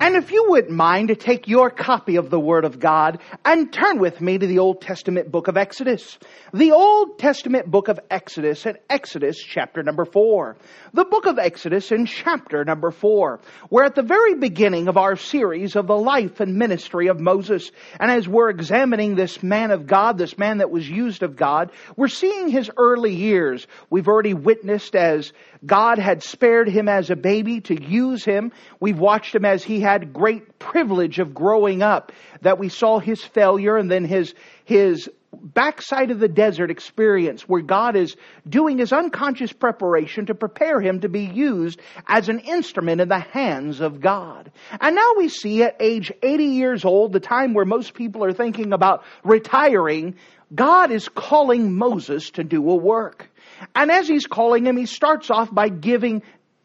[0.00, 3.72] And if you wouldn't mind to take your copy of the Word of God and
[3.72, 6.18] turn with me to the Old Testament book of Exodus.
[6.54, 10.56] The Old Testament book of Exodus and Exodus chapter number four.
[10.94, 13.40] The book of Exodus in chapter number four.
[13.70, 17.70] We're at the very beginning of our series of the life and ministry of Moses.
[17.98, 21.72] And as we're examining this man of God, this man that was used of God,
[21.96, 23.66] we're seeing his early years.
[23.90, 25.32] We've already witnessed as
[25.66, 28.52] God had spared him as a baby to use him.
[28.78, 33.24] We've watched him as he had great privilege of growing up, that we saw his
[33.24, 34.34] failure and then his,
[34.66, 38.14] his backside of the desert experience where God is
[38.46, 43.18] doing his unconscious preparation to prepare him to be used as an instrument in the
[43.18, 44.52] hands of God.
[44.78, 48.32] And now we see at age 80 years old, the time where most people are
[48.34, 50.16] thinking about retiring,
[50.54, 53.30] God is calling Moses to do a work.
[53.74, 56.22] And as he's calling him, he starts off by giving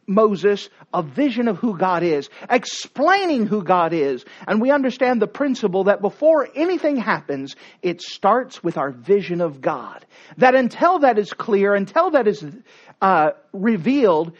[0.07, 4.25] Moses a vision of who God is, explaining who God is.
[4.47, 9.61] And we understand the principle that before anything happens, it starts with our vision of
[9.61, 10.05] God.
[10.37, 12.45] That until that is clear, until that is
[13.01, 14.33] uh, revealed,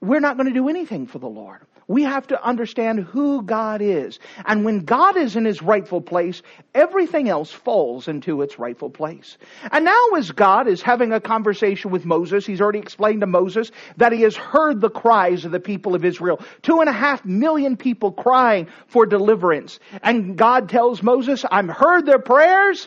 [0.00, 1.60] we're not going to do anything for the Lord.
[1.88, 4.18] We have to understand who God is.
[4.44, 6.42] And when God is in his rightful place,
[6.74, 9.38] everything else falls into its rightful place.
[9.72, 13.72] And now as God is having a conversation with Moses, he's already explained to Moses
[13.96, 16.40] that he has heard the cries of the people of Israel.
[16.60, 19.80] Two and a half million people crying for deliverance.
[20.02, 22.86] And God tells Moses, I've heard their prayers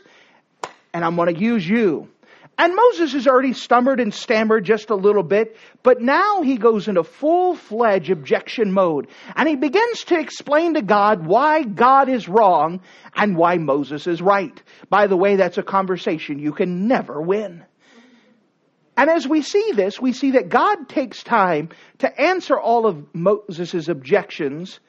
[0.93, 2.07] and I'm going to use you.
[2.61, 6.87] And Moses has already stammered and stammered just a little bit, but now he goes
[6.87, 9.07] into full-fledged objection mode.
[9.35, 12.81] And he begins to explain to God why God is wrong
[13.15, 14.61] and why Moses is right.
[14.91, 17.65] By the way, that's a conversation you can never win.
[18.95, 23.15] And as we see this, we see that God takes time to answer all of
[23.15, 24.79] Moses' objections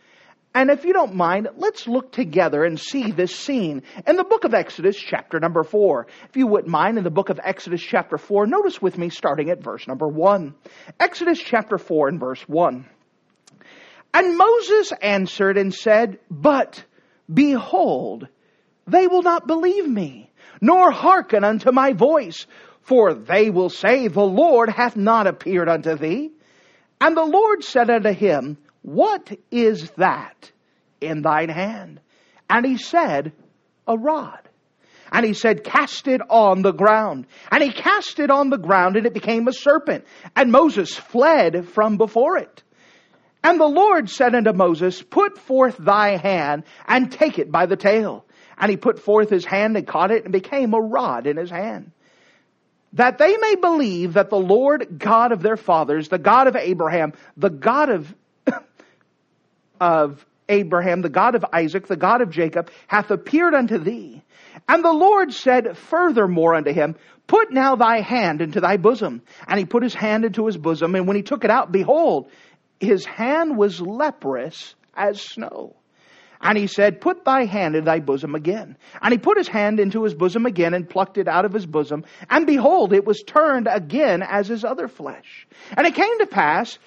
[0.55, 4.45] and if you don't mind, let's look together and see this scene in the book
[4.45, 6.07] of Exodus, chapter number four.
[6.29, 9.49] If you wouldn't mind, in the book of Exodus, chapter four, notice with me starting
[9.49, 10.55] at verse number one.
[11.01, 12.87] Exodus, chapter four, and verse one.
[14.13, 16.85] And Moses answered and said, But
[17.33, 18.29] behold,
[18.87, 20.31] they will not believe me,
[20.61, 22.47] nor hearken unto my voice,
[22.83, 26.33] for they will say, The Lord hath not appeared unto thee.
[27.01, 30.51] And the Lord said unto him, what is that
[31.01, 32.01] in thine hand?
[32.51, 33.33] And he said,
[33.87, 34.41] A rod.
[35.11, 37.27] And he said, Cast it on the ground.
[37.51, 40.05] And he cast it on the ground, and it became a serpent.
[40.35, 42.63] And Moses fled from before it.
[43.45, 47.77] And the Lord said unto Moses, Put forth thy hand, and take it by the
[47.77, 48.25] tail.
[48.59, 51.51] And he put forth his hand and caught it, and became a rod in his
[51.51, 51.93] hand.
[52.95, 57.15] That they may believe that the Lord God of their fathers, the God of Abraham,
[57.37, 58.15] the God of
[59.83, 64.23] of Abraham, the God of Isaac, the God of Jacob, hath appeared unto thee.
[64.69, 66.95] And the Lord said furthermore unto him,
[67.27, 69.23] Put now thy hand into thy bosom.
[69.49, 72.31] And he put his hand into his bosom, and when he took it out, behold,
[72.79, 75.75] his hand was leprous as snow.
[76.41, 78.77] And he said, Put thy hand in thy bosom again.
[79.01, 81.67] And he put his hand into his bosom again and plucked it out of his
[81.67, 82.05] bosom.
[82.31, 85.47] And behold, it was turned again as his other flesh.
[85.77, 86.79] And it came to pass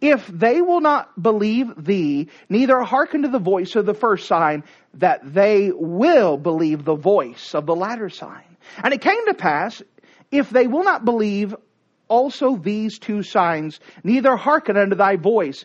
[0.00, 4.64] if they will not believe thee, neither hearken to the voice of the first sign,
[4.94, 8.56] that they will believe the voice of the latter sign.
[8.82, 9.82] And it came to pass,
[10.30, 11.54] if they will not believe
[12.08, 15.64] also these two signs, neither hearken unto thy voice,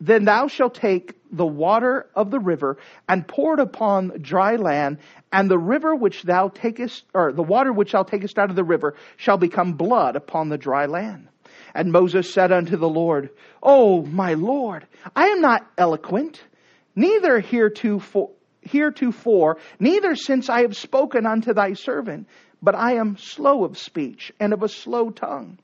[0.00, 4.98] then thou shalt take the water of the river and pour it upon dry land,
[5.32, 8.64] and the river which thou takest, or the water which thou takest out of the
[8.64, 11.28] river shall become blood upon the dry land.
[11.74, 13.30] And Moses said unto the Lord,
[13.62, 16.42] O my Lord, I am not eloquent,
[16.94, 18.30] neither heretofore,
[18.62, 22.28] heretofore, neither since I have spoken unto thy servant,
[22.62, 25.58] but I am slow of speech and of a slow tongue.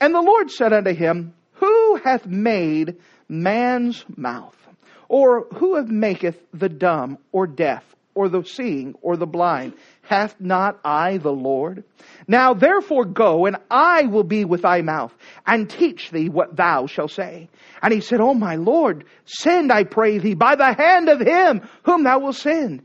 [0.00, 2.96] And the Lord said unto him, Who hath made
[3.28, 4.56] man's mouth?
[5.08, 7.84] Or who hath maketh the dumb or deaf
[8.16, 9.74] or the seeing or the blind?
[10.02, 11.84] Hath not I the Lord?
[12.26, 15.14] Now therefore go, and I will be with thy mouth,
[15.46, 17.48] and teach thee what thou shalt say.
[17.82, 21.68] And he said, O my Lord, send, I pray thee, by the hand of him
[21.84, 22.82] whom thou wilt send.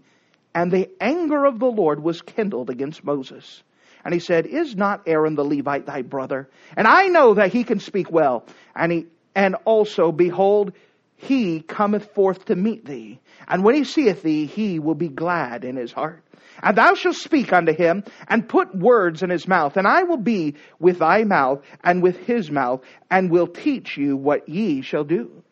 [0.53, 3.63] And the anger of the Lord was kindled against Moses.
[4.03, 6.49] And he said, Is not Aaron the Levite thy brother?
[6.75, 8.45] And I know that he can speak well.
[8.75, 9.05] And he,
[9.35, 10.73] and also, behold,
[11.21, 13.19] he cometh forth to meet thee.
[13.47, 16.23] And when he seeth thee, he will be glad in his heart.
[16.63, 20.17] And thou shalt speak unto him, and put words in his mouth, and I will
[20.17, 25.03] be with thy mouth, and with his mouth, and will teach you what ye shall
[25.03, 25.43] do.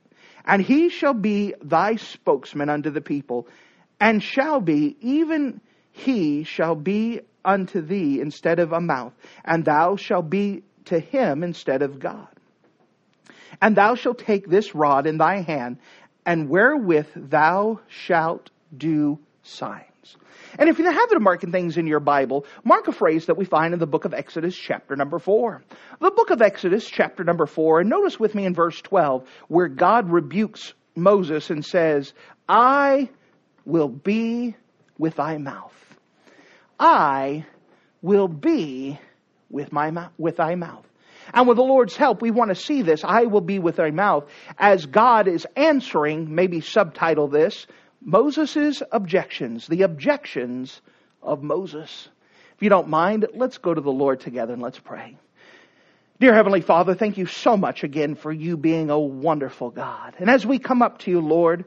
[0.43, 3.47] And he shall be thy spokesman unto the people,
[3.99, 5.61] and shall be, even
[5.91, 9.13] he shall be unto thee instead of a mouth,
[9.45, 12.27] and thou shalt be to him instead of God.
[13.61, 15.77] And thou shalt take this rod in thy hand,
[16.25, 19.85] and wherewith thou shalt do signs.
[20.57, 23.27] And if you have the habit of marking things in your Bible, mark a phrase
[23.27, 25.63] that we find in the book of Exodus, chapter number 4.
[25.99, 29.67] The book of Exodus, chapter number 4, and notice with me in verse 12, where
[29.67, 32.13] God rebukes Moses and says,
[32.47, 33.09] I
[33.65, 34.55] will be
[34.97, 35.75] with thy mouth.
[36.79, 37.45] I
[38.01, 38.99] will be
[39.49, 40.88] with my with thy mouth.
[41.33, 43.03] And with the Lord's help, we want to see this.
[43.03, 47.67] I will be with thy mouth as God is answering, maybe subtitle this,
[48.01, 50.81] Moses' objections, the objections
[51.21, 52.09] of Moses.
[52.55, 55.17] If you don't mind, let's go to the Lord together and let's pray.
[56.19, 60.15] Dear Heavenly Father, thank you so much again for you being a wonderful God.
[60.19, 61.63] And as we come up to you, Lord,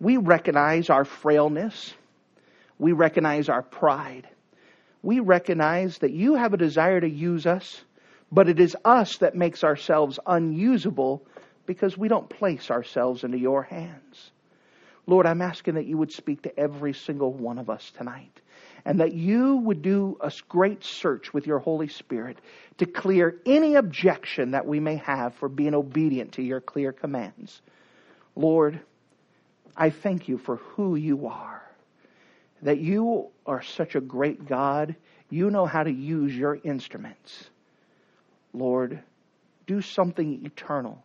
[0.00, 1.92] we recognize our frailness.
[2.78, 4.26] We recognize our pride.
[5.02, 7.82] We recognize that you have a desire to use us,
[8.32, 11.22] but it is us that makes ourselves unusable
[11.66, 14.30] because we don't place ourselves into your hands.
[15.06, 18.40] Lord, I'm asking that you would speak to every single one of us tonight
[18.84, 22.38] and that you would do a great search with your Holy Spirit
[22.78, 27.60] to clear any objection that we may have for being obedient to your clear commands.
[28.34, 28.80] Lord,
[29.76, 31.62] I thank you for who you are.
[32.62, 34.96] That you are such a great God.
[35.30, 37.50] You know how to use your instruments.
[38.52, 39.00] Lord,
[39.66, 41.02] do something eternal.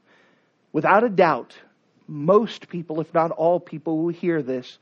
[0.72, 1.58] Without a doubt,
[2.08, 4.78] most people, if not all people who hear this,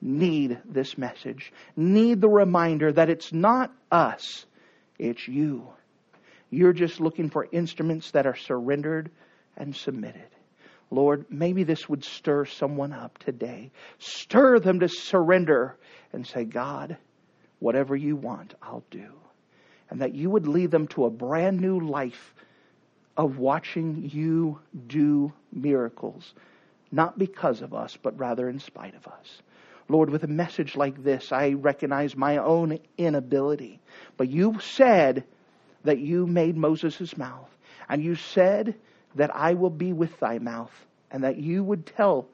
[0.00, 4.44] need this message, need the reminder that it's not us,
[4.98, 5.66] it's you.
[6.50, 9.10] You're just looking for instruments that are surrendered
[9.56, 10.28] and submitted.
[10.90, 13.72] Lord, maybe this would stir someone up today.
[13.98, 15.76] Stir them to surrender
[16.12, 16.96] and say, God,
[17.58, 19.12] whatever you want, I'll do.
[19.90, 22.34] And that you would lead them to a brand new life
[23.16, 26.34] of watching you do miracles,
[26.92, 29.42] not because of us, but rather in spite of us.
[29.88, 33.78] Lord, with a message like this, I recognize my own inability.
[34.16, 35.24] But you said
[35.84, 37.48] that you made Moses' mouth,
[37.88, 38.74] and you said
[39.14, 40.72] that I will be with thy mouth,
[41.10, 42.26] and that you would tell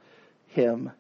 [0.49, 0.90] him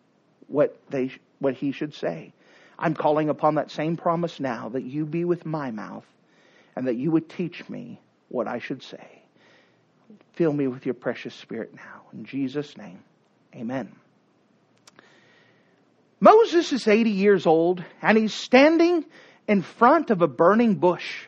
[0.48, 2.32] what they what he should say.
[2.78, 6.04] I'm calling upon that same promise now that you be with my mouth
[6.76, 9.22] and that you would teach me what I should say.
[10.34, 12.02] Fill me with your precious spirit now.
[12.12, 13.02] In Jesus' name,
[13.54, 13.94] amen.
[16.20, 19.04] Moses is 80 years old and he's standing
[19.48, 21.26] in front of a burning bush.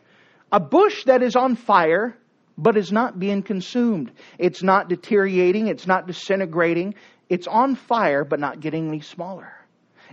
[0.52, 2.16] A bush that is on fire
[2.56, 4.12] but is not being consumed.
[4.38, 5.66] It's not deteriorating.
[5.66, 6.94] It's not disintegrating.
[7.28, 9.52] It's on fire, but not getting any smaller.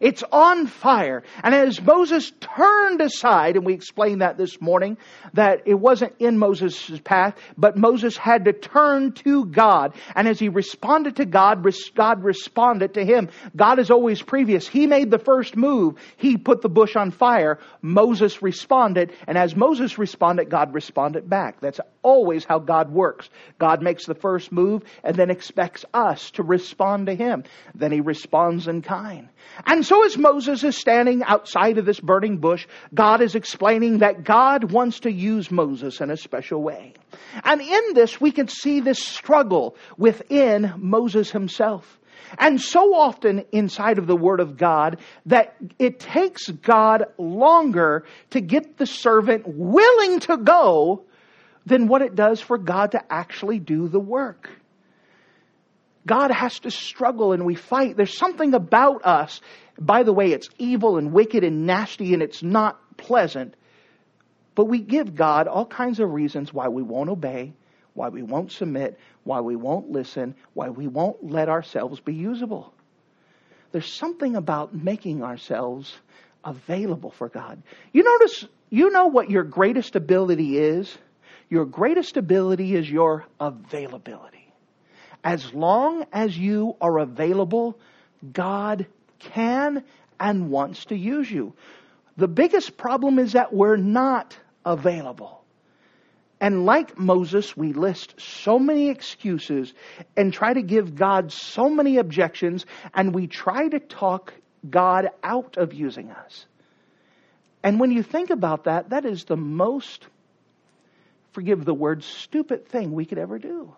[0.02, 1.22] It's on fire.
[1.44, 4.98] And as Moses turned aside, and we explained that this morning,
[5.34, 9.94] that it wasn't in Moses' path, but Moses had to turn to God.
[10.16, 13.30] And as he responded to God, God responded to him.
[13.56, 14.68] God is always previous.
[14.68, 16.00] He made the first move.
[16.18, 17.60] He put the bush on fire.
[17.84, 19.14] Moses responded.
[19.28, 21.62] And as Moses responded, God responded back.
[21.62, 23.30] That's always how God works.
[23.60, 27.44] God makes the first move and then expects us to respond to him.
[27.76, 29.30] Then he responds in kind.
[29.66, 34.24] And so as Moses is standing outside of this burning bush, God is explaining that
[34.24, 36.94] God wants to use Moses in a special way.
[37.44, 42.00] And in this, we can see this struggle within Moses himself.
[42.38, 48.42] And so often inside of the Word of God that it takes God longer to
[48.42, 51.04] get the servant willing to go
[51.66, 54.50] than what it does for God to actually do the work.
[56.06, 57.96] God has to struggle and we fight.
[57.96, 59.42] There's something about us.
[59.82, 63.56] By the way, it's evil and wicked and nasty and it's not pleasant.
[64.54, 67.54] But we give God all kinds of reasons why we won't obey,
[67.96, 72.72] why we won't submit, why we won't listen, why we won't let ourselves be usable.
[73.72, 75.92] There's something about making ourselves
[76.46, 77.64] available for God.
[77.92, 80.96] You notice, you know what your greatest ability is?
[81.50, 84.54] Your greatest ability is your availability.
[85.24, 87.80] As long as you are available,
[88.32, 88.86] God
[89.34, 89.84] can
[90.20, 91.54] and wants to use you.
[92.18, 95.44] The biggest problem is that we're not available.
[96.40, 99.74] And like Moses, we list so many excuses
[100.18, 104.34] and try to give God so many objections, and we try to talk
[104.68, 106.46] God out of using us.
[107.64, 110.08] And when you think about that, that is the most,
[111.34, 113.76] forgive the word, stupid thing we could ever do.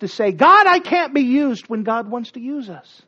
[0.00, 3.02] To say, God, I can't be used when God wants to use us.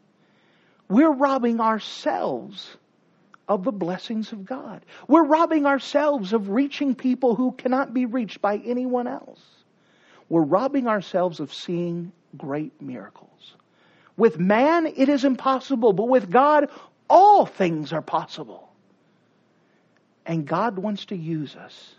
[0.88, 2.76] We're robbing ourselves
[3.48, 4.84] of the blessings of God.
[5.08, 9.40] We're robbing ourselves of reaching people who cannot be reached by anyone else.
[10.28, 13.54] We're robbing ourselves of seeing great miracles.
[14.16, 16.68] With man, it is impossible, but with God,
[17.08, 18.68] all things are possible.
[20.24, 21.94] And God wants to use us.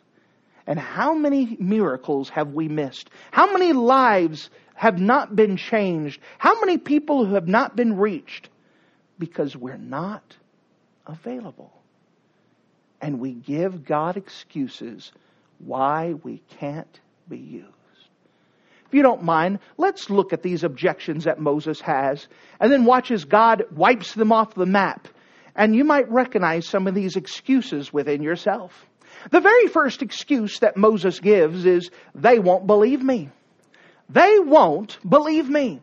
[0.65, 3.09] And how many miracles have we missed?
[3.31, 6.19] How many lives have not been changed?
[6.37, 8.49] How many people who have not been reached?
[9.19, 10.35] Because we're not
[11.05, 11.71] available.
[13.01, 15.11] And we give God excuses
[15.59, 17.67] why we can't be used.
[18.87, 22.25] If you don't mind, let's look at these objections that Moses has
[22.59, 25.07] and then watch as God wipes them off the map.
[25.55, 28.85] And you might recognize some of these excuses within yourself.
[29.31, 33.29] The very first excuse that Moses gives is, they won't believe me.
[34.09, 35.81] They won't believe me.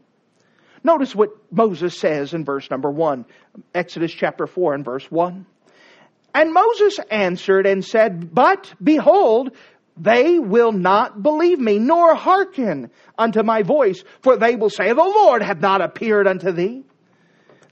[0.85, 3.25] Notice what Moses says in verse number 1,
[3.75, 5.47] Exodus chapter 4 and verse 1.
[6.35, 9.53] And Moses answered and said, But behold,
[9.97, 15.03] they will not believe me, nor hearken unto my voice, for they will say, The
[15.03, 16.85] Lord hath not appeared unto thee.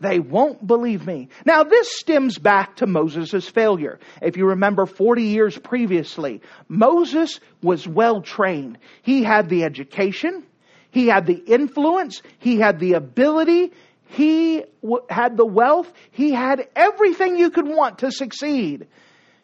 [0.00, 1.28] They won't believe me.
[1.44, 4.00] Now, this stems back to Moses' failure.
[4.20, 8.78] If you remember 40 years previously, Moses was well trained.
[9.02, 10.44] He had the education,
[10.92, 12.22] he had the influence.
[12.38, 13.72] He had the ability.
[14.08, 15.90] He w- had the wealth.
[16.10, 18.86] He had everything you could want to succeed.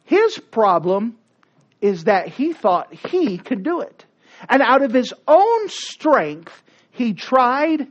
[0.04, 1.16] His problem
[1.80, 4.04] is that he thought he could do it.
[4.46, 7.88] And out of his own strength, he tried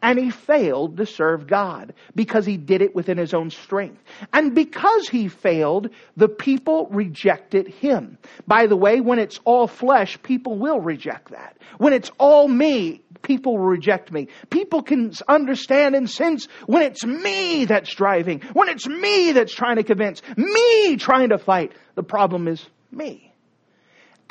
[0.00, 4.02] and he failed to serve God because he did it within his own strength.
[4.32, 8.18] And because he failed, the people rejected him.
[8.46, 11.56] By the way, when it's all flesh, people will reject that.
[11.78, 14.28] When it's all me, people will reject me.
[14.50, 19.76] People can understand and sense when it's me that's driving, when it's me that's trying
[19.76, 21.72] to convince, me trying to fight.
[21.96, 23.32] The problem is me.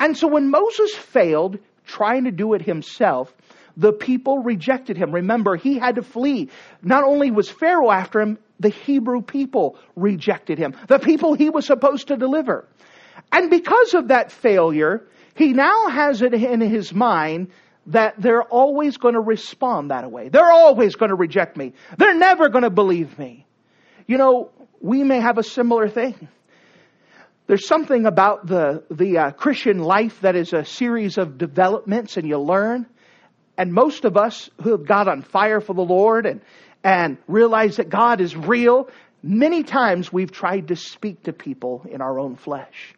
[0.00, 3.34] And so when Moses failed trying to do it himself,
[3.78, 5.12] the people rejected him.
[5.12, 6.50] Remember, he had to flee.
[6.82, 10.76] Not only was Pharaoh after him, the Hebrew people rejected him.
[10.88, 12.66] The people he was supposed to deliver.
[13.30, 15.06] And because of that failure,
[15.36, 17.52] he now has it in his mind
[17.86, 20.28] that they're always going to respond that way.
[20.28, 21.72] They're always going to reject me.
[21.96, 23.46] They're never going to believe me.
[24.08, 26.28] You know, we may have a similar thing.
[27.46, 32.28] There's something about the, the uh, Christian life that is a series of developments and
[32.28, 32.86] you learn.
[33.58, 36.40] And most of us who have got on fire for the Lord and,
[36.84, 38.88] and realize that God is real,
[39.20, 42.94] many times we've tried to speak to people in our own flesh.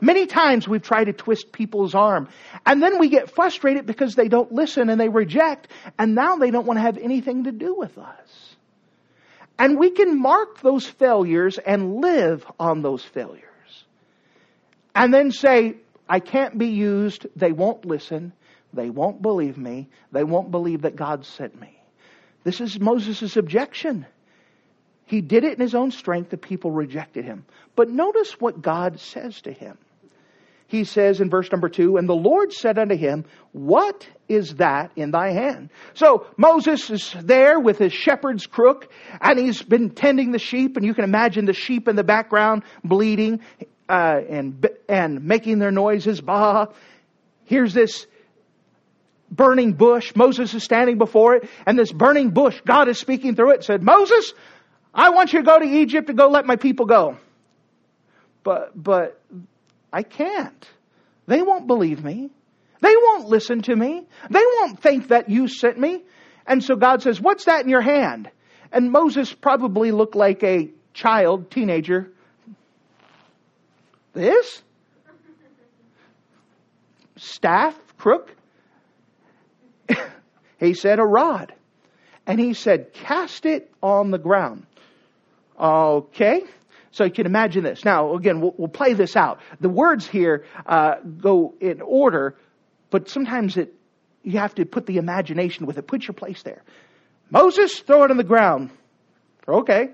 [0.00, 2.28] Many times we've tried to twist people's arm.
[2.66, 5.68] And then we get frustrated because they don't listen and they reject.
[5.96, 8.56] And now they don't want to have anything to do with us.
[9.56, 13.44] And we can mark those failures and live on those failures.
[14.92, 15.76] And then say,
[16.08, 17.28] I can't be used.
[17.36, 18.32] They won't listen.
[18.72, 19.88] They won't believe me.
[20.10, 21.78] They won't believe that God sent me.
[22.44, 24.06] This is Moses' objection.
[25.06, 26.30] He did it in his own strength.
[26.30, 27.44] The people rejected him.
[27.76, 29.78] But notice what God says to him.
[30.72, 34.92] He says in verse number two, And the Lord said unto him, What is that
[34.96, 35.68] in thy hand?
[35.92, 40.86] So Moses is there with his shepherd's crook, and he's been tending the sheep, and
[40.86, 43.40] you can imagine the sheep in the background bleeding
[43.86, 46.22] uh, and, and making their noises.
[46.22, 46.68] Bah.
[47.44, 48.06] Here's this
[49.32, 50.14] burning bush.
[50.14, 53.82] Moses is standing before it, and this burning bush, God is speaking through it, said,
[53.82, 54.32] Moses,
[54.94, 57.16] I want you to go to Egypt and go let my people go.
[58.44, 59.20] But, but
[59.92, 60.68] I can't.
[61.26, 62.30] They won't believe me.
[62.80, 64.04] They won't listen to me.
[64.28, 66.02] They won't think that you sent me.
[66.46, 68.28] And so God says, What's that in your hand?
[68.72, 72.10] And Moses probably looked like a child, teenager.
[74.12, 74.62] This?
[77.16, 78.34] Staff, crook?
[80.62, 81.54] He said, a rod.
[82.26, 84.66] And he said, cast it on the ground.
[85.58, 86.42] Okay.
[86.92, 87.84] So you can imagine this.
[87.84, 89.40] Now, again, we'll, we'll play this out.
[89.60, 92.36] The words here uh, go in order,
[92.90, 93.74] but sometimes it
[94.22, 95.86] you have to put the imagination with it.
[95.86, 96.62] Put your place there.
[97.30, 98.70] Moses, throw it on the ground.
[99.48, 99.88] Okay.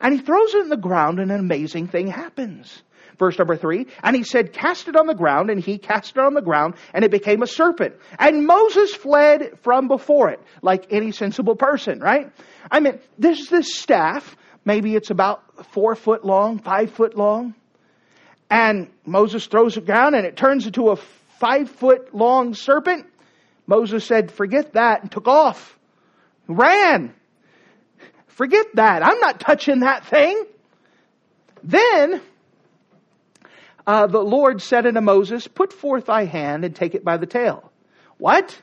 [0.00, 2.82] And he throws it in the ground, and an amazing thing happens.
[3.18, 6.20] Verse number three, and he said, Cast it on the ground, and he cast it
[6.20, 7.96] on the ground, and it became a serpent.
[8.16, 12.30] And Moses fled from before it, like any sensible person, right?
[12.70, 17.54] I mean, there's this staff, maybe it's about four foot long, five foot long,
[18.50, 20.96] and Moses throws it down, and it turns into a
[21.40, 23.06] five foot long serpent.
[23.66, 25.76] Moses said, Forget that, and took off.
[26.46, 27.14] Ran.
[28.28, 29.04] Forget that.
[29.04, 30.44] I'm not touching that thing.
[31.64, 32.22] Then
[33.88, 37.24] uh, the Lord said unto Moses, Put forth thy hand and take it by the
[37.24, 37.72] tail.
[38.18, 38.60] What?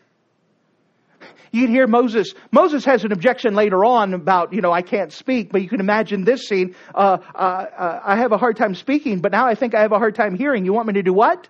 [1.52, 2.36] You'd hear Moses.
[2.52, 5.80] Moses has an objection later on about, you know, I can't speak, but you can
[5.80, 6.76] imagine this scene.
[6.94, 9.94] Uh, uh, uh, I have a hard time speaking, but now I think I have
[9.94, 10.64] a hard time hearing.
[10.64, 11.48] You want me to do what?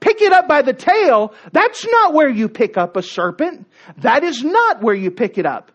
[0.00, 1.34] Pick it up by the tail.
[1.52, 3.66] That's not where you pick up a serpent.
[3.98, 5.70] That is not where you pick it up.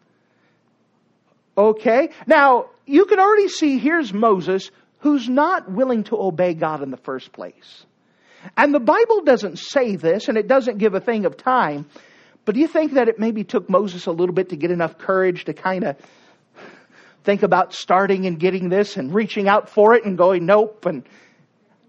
[1.56, 2.10] Okay?
[2.26, 4.72] Now, you can already see here's Moses
[5.04, 7.86] who's not willing to obey God in the first place.
[8.56, 11.86] And the Bible doesn't say this, and it doesn't give a thing of time,
[12.46, 14.98] but do you think that it maybe took Moses a little bit to get enough
[14.98, 15.98] courage to kind of
[17.24, 21.04] think about starting and getting this and reaching out for it and going, nope, and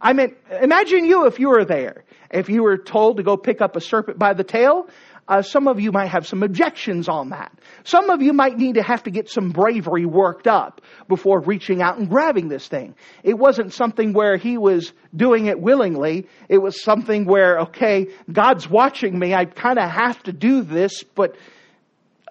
[0.00, 2.04] I mean, imagine you if you were there.
[2.30, 4.88] If you were told to go pick up a serpent by the tail,
[5.26, 7.52] uh, some of you might have some objections on that.
[7.84, 11.80] Some of you might need to have to get some bravery worked up before reaching
[11.80, 12.94] out and grabbing this thing.
[13.22, 16.26] It wasn't something where he was doing it willingly.
[16.48, 19.34] It was something where, okay, God's watching me.
[19.34, 21.36] I kind of have to do this, but,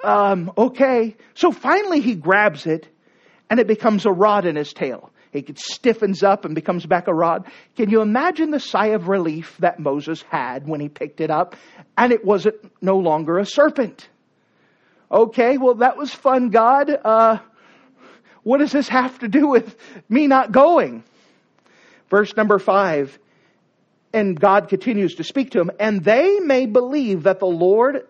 [0.03, 1.15] um, okay.
[1.33, 2.87] So finally he grabs it
[3.49, 5.12] and it becomes a rod in his tail.
[5.33, 7.45] It stiffens up and becomes back a rod.
[7.75, 11.55] Can you imagine the sigh of relief that Moses had when he picked it up
[11.97, 14.07] and it wasn't no longer a serpent?
[15.11, 16.89] Okay, well, that was fun, God.
[17.03, 17.37] Uh,
[18.43, 19.75] what does this have to do with
[20.09, 21.03] me not going?
[22.09, 23.17] Verse number five.
[24.11, 28.05] And God continues to speak to him, and they may believe that the Lord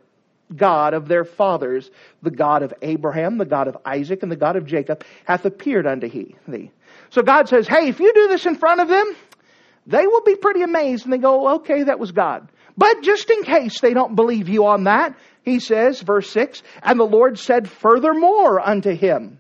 [0.54, 1.90] God of their fathers,
[2.22, 5.88] the God of Abraham, the God of Isaac, and the God of Jacob, hath appeared
[5.88, 6.72] unto he, thee.
[7.13, 9.15] So God says, hey, if you do this in front of them,
[9.86, 12.49] they will be pretty amazed and they go, okay, that was God.
[12.76, 16.99] But just in case they don't believe you on that, he says, verse 6, and
[16.99, 19.38] the Lord said furthermore unto him,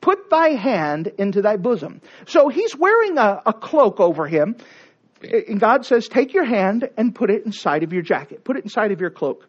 [0.00, 2.00] Put thy hand into thy bosom.
[2.26, 4.56] So he's wearing a, a cloak over him.
[5.22, 8.64] And God says, Take your hand and put it inside of your jacket, put it
[8.64, 9.46] inside of your cloak.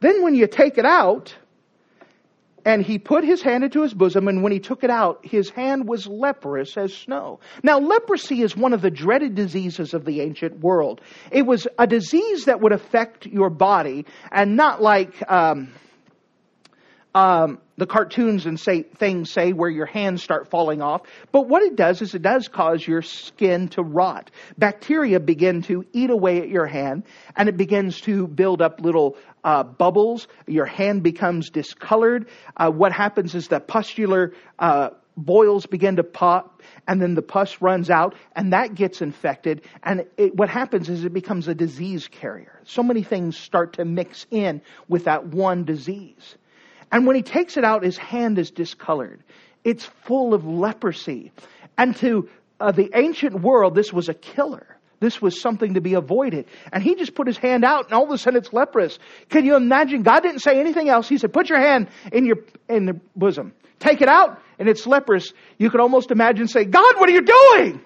[0.00, 1.34] Then when you take it out,
[2.64, 5.50] and he put his hand into his bosom, and when he took it out, his
[5.50, 7.40] hand was leprous as snow.
[7.62, 11.00] Now, leprosy is one of the dreaded diseases of the ancient world.
[11.30, 15.72] It was a disease that would affect your body, and not like um,
[17.14, 21.02] um, the cartoons and say things say where your hands start falling off.
[21.30, 24.30] But what it does is it does cause your skin to rot.
[24.56, 27.04] Bacteria begin to eat away at your hand,
[27.36, 30.28] and it begins to build up little uh, bubbles.
[30.46, 32.28] Your hand becomes discolored.
[32.56, 37.60] Uh, what happens is that pustular uh, boils begin to pop, and then the pus
[37.60, 39.62] runs out, and that gets infected.
[39.82, 42.60] And it, what happens is it becomes a disease carrier.
[42.64, 46.36] So many things start to mix in with that one disease.
[46.90, 49.22] And when he takes it out, his hand is discolored.
[49.64, 51.32] It's full of leprosy.
[51.78, 52.28] And to
[52.60, 54.71] uh, the ancient world, this was a killer.
[55.02, 56.46] This was something to be avoided.
[56.72, 59.00] And he just put his hand out and all of a sudden it's leprous.
[59.30, 60.04] Can you imagine?
[60.04, 61.08] God didn't say anything else.
[61.08, 62.36] He said, put your hand in your,
[62.68, 63.52] in the bosom.
[63.80, 65.32] Take it out and it's leprous.
[65.58, 67.80] You could almost imagine saying, God, what are you doing?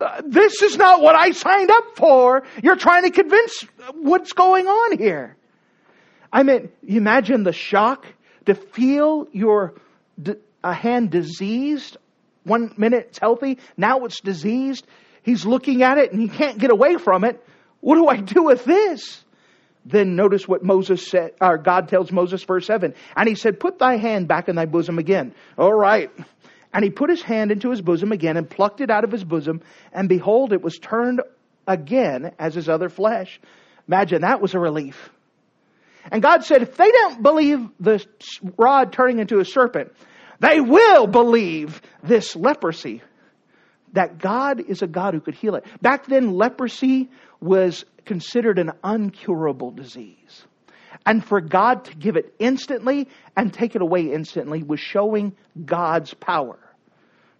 [0.00, 2.44] Uh, this is not what I signed up for.
[2.62, 3.62] You're trying to convince
[3.94, 5.36] what's going on here.
[6.32, 8.06] I mean, imagine the shock
[8.46, 9.74] to feel your
[10.62, 11.96] a hand diseased.
[12.44, 14.86] One minute it's healthy, now it's diseased.
[15.22, 17.44] He's looking at it and he can't get away from it.
[17.80, 19.22] What do I do with this?
[19.84, 22.94] Then notice what Moses said, or God tells Moses, verse 7.
[23.16, 25.34] And he said, Put thy hand back in thy bosom again.
[25.58, 26.10] All right.
[26.72, 29.24] And he put his hand into his bosom again and plucked it out of his
[29.24, 29.60] bosom.
[29.92, 31.20] And behold, it was turned
[31.66, 33.40] again as his other flesh.
[33.88, 35.10] Imagine that was a relief.
[36.10, 38.04] And God said, if they don't believe the
[38.56, 39.92] rod turning into a serpent,
[40.40, 43.02] they will believe this leprosy.
[43.92, 45.64] That God is a God who could heal it.
[45.80, 50.44] Back then, leprosy was considered an uncurable disease.
[51.04, 56.14] And for God to give it instantly and take it away instantly was showing God's
[56.14, 56.58] power.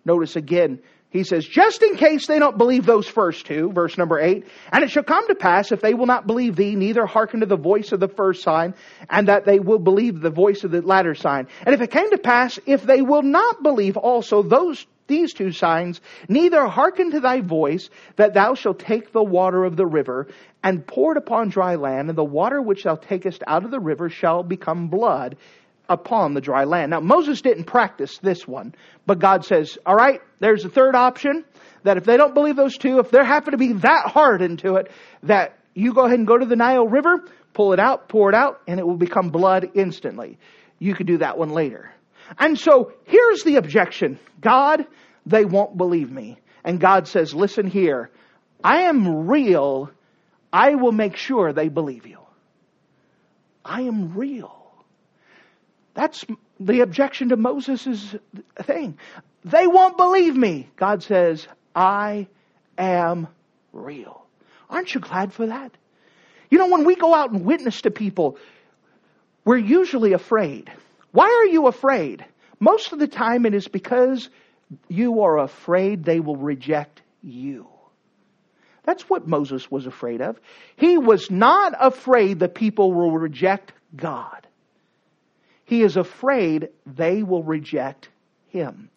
[0.05, 0.81] Notice again,
[1.13, 4.83] He says, just in case they don't believe those first two, verse number eight, and
[4.83, 7.57] it shall come to pass if they will not believe thee, neither hearken to the
[7.57, 8.75] voice of the first sign,
[9.11, 11.49] and that they will believe the voice of the latter sign.
[11.67, 15.53] And if it came to pass, if they will not believe also those these two
[15.53, 20.29] signs, neither hearken to thy voice, that thou shalt take the water of the river,
[20.65, 23.81] and pour it upon dry land, and the water which thou takest out of the
[23.81, 25.37] river shall become blood
[25.89, 26.91] upon the dry land.
[26.91, 31.45] Now, Moses didn't practice this one, but God says, all right, there's a third option,
[31.83, 34.77] that if they don't believe those two, if they happen to be that hard into
[34.77, 34.91] it,
[35.25, 38.35] that you go ahead and go to the Nile River, pull it out, pour it
[38.35, 40.39] out, and it will become blood instantly.
[40.79, 41.93] You could do that one later.
[42.39, 44.19] And so here's the objection.
[44.41, 44.87] God,
[45.27, 46.39] they won't believe me.
[46.65, 48.11] And God says, listen here.
[48.63, 49.91] I am real.
[50.53, 52.19] I will make sure they believe you.
[53.65, 54.59] I am real.
[55.95, 56.25] That's
[56.59, 58.15] the objection to Moses'
[58.63, 58.99] thing.
[59.45, 60.69] They won't believe me.
[60.77, 62.29] God says, I
[62.79, 63.29] am
[63.73, 64.25] real.
[64.71, 65.73] Aren't you glad for that?
[66.51, 68.39] You know, when we go out and witness to people,
[69.45, 70.71] we're usually afraid.
[71.11, 72.25] Why are you afraid?
[72.61, 74.29] Most of the time it is because
[74.89, 77.67] you are afraid they will reject you.
[78.85, 80.41] That's what Moses was afraid of.
[80.77, 84.47] He was not afraid the people will reject God.
[85.65, 88.09] He is afraid they will reject
[88.49, 88.91] him.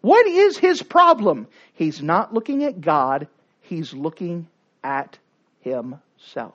[0.00, 1.48] What is his problem?
[1.74, 3.28] He's not looking at God,
[3.60, 4.48] he's looking
[4.82, 5.18] at
[5.60, 6.54] himself.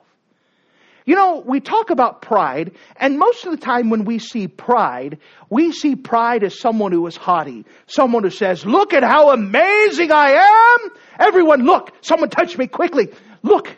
[1.08, 5.16] You know, we talk about pride, and most of the time when we see pride,
[5.48, 7.64] we see pride as someone who is haughty.
[7.86, 10.90] Someone who says, look at how amazing I am!
[11.18, 11.94] Everyone look!
[12.02, 13.08] Someone touch me quickly!
[13.42, 13.74] Look!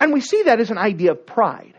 [0.00, 1.74] And we see that as an idea of pride.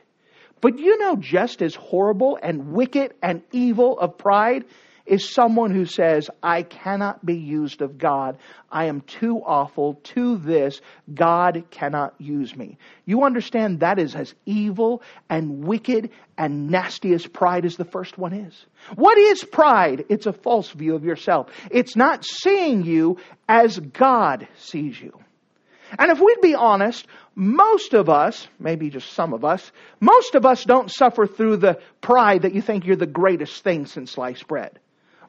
[0.61, 4.63] But you know, just as horrible and wicked and evil of pride
[5.05, 8.37] is someone who says, I cannot be used of God.
[8.71, 10.79] I am too awful, to this.
[11.13, 12.77] God cannot use me.
[13.05, 18.17] You understand that is as evil and wicked and nasty as pride as the first
[18.17, 18.65] one is.
[18.95, 20.05] What is pride?
[20.07, 21.49] It's a false view of yourself.
[21.69, 25.19] It's not seeing you as God sees you.
[25.99, 30.45] And if we'd be honest, most of us, maybe just some of us, most of
[30.45, 34.47] us don't suffer through the pride that you think you're the greatest thing since sliced
[34.47, 34.79] bread.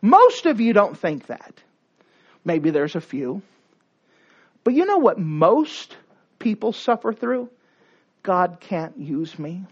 [0.05, 1.63] Most of you don't think that.
[2.45, 3.41] Maybe there's a few.
[4.63, 5.97] But you know what most
[6.39, 7.49] people suffer through?
[8.23, 9.65] God can't use me.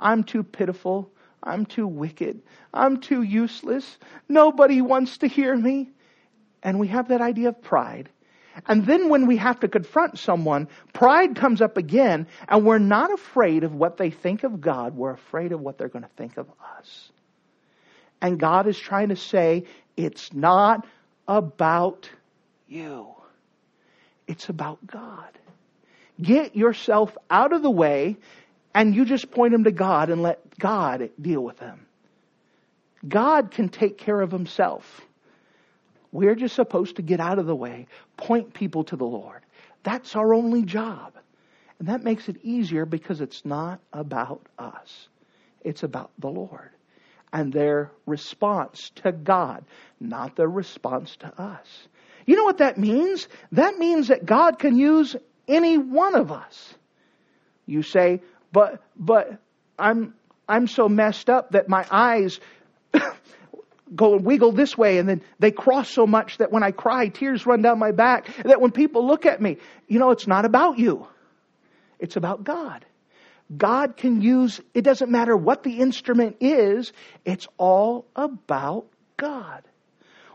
[0.00, 1.10] I'm too pitiful.
[1.42, 2.40] I'm too wicked.
[2.72, 3.98] I'm too useless.
[4.30, 5.90] Nobody wants to hear me.
[6.62, 8.08] And we have that idea of pride.
[8.66, 13.12] And then when we have to confront someone, pride comes up again, and we're not
[13.12, 14.96] afraid of what they think of God.
[14.96, 17.10] We're afraid of what they're going to think of us.
[18.20, 19.64] And God is trying to say,
[19.96, 20.86] it's not
[21.28, 22.08] about
[22.68, 23.08] you.
[24.26, 25.38] It's about God.
[26.20, 28.16] Get yourself out of the way
[28.74, 31.86] and you just point them to God and let God deal with them.
[33.06, 35.02] God can take care of himself.
[36.12, 39.42] We're just supposed to get out of the way, point people to the Lord.
[39.82, 41.12] That's our only job.
[41.78, 45.08] And that makes it easier because it's not about us.
[45.62, 46.70] It's about the Lord
[47.36, 49.62] and their response to God,
[50.00, 51.66] not their response to us.
[52.24, 53.28] You know what that means?
[53.52, 55.14] That means that God can use
[55.46, 56.74] any one of us.
[57.66, 58.22] You say,
[58.52, 59.38] but, but
[59.78, 60.14] I'm,
[60.48, 62.40] I'm so messed up that my eyes
[63.94, 67.08] go and wiggle this way and then they cross so much that when I cry,
[67.08, 68.34] tears run down my back.
[68.44, 71.06] That when people look at me, you know, it's not about you.
[71.98, 72.86] It's about God.
[73.54, 76.92] God can use, it doesn't matter what the instrument is,
[77.24, 79.62] it's all about God.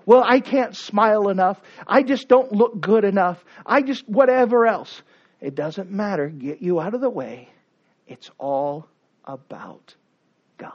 [0.06, 1.62] Well, I can't smile enough.
[1.86, 3.44] I just don't look good enough.
[3.66, 5.02] I just, whatever else.
[5.40, 6.28] It doesn't matter.
[6.28, 7.50] Get you out of the way.
[8.08, 8.88] It's all
[9.26, 9.96] about
[10.58, 10.72] God.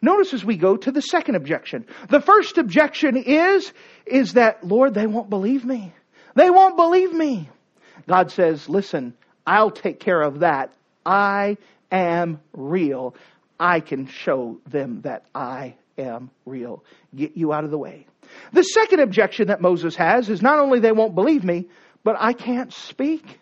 [0.00, 1.86] Notice as we go to the second objection.
[2.08, 3.72] The first objection is,
[4.06, 5.92] is that, Lord, they won't believe me.
[6.34, 7.50] They won't believe me.
[8.06, 9.14] God says, listen,
[9.48, 10.74] I'll take care of that.
[11.06, 11.56] I
[11.90, 13.14] am real.
[13.58, 16.84] I can show them that I am real.
[17.16, 18.06] Get you out of the way.
[18.52, 21.66] The second objection that Moses has is not only they won't believe me,
[22.04, 23.40] but I can't speak.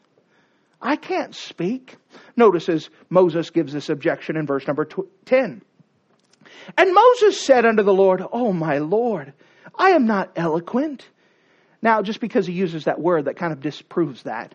[0.80, 1.96] I can't speak.
[2.36, 4.86] Notice as Moses gives this objection in verse number
[5.24, 5.60] 10.
[6.78, 9.32] And Moses said unto the Lord, Oh my Lord,
[9.74, 11.04] I am not eloquent.
[11.82, 14.54] Now, just because he uses that word, that kind of disproves that.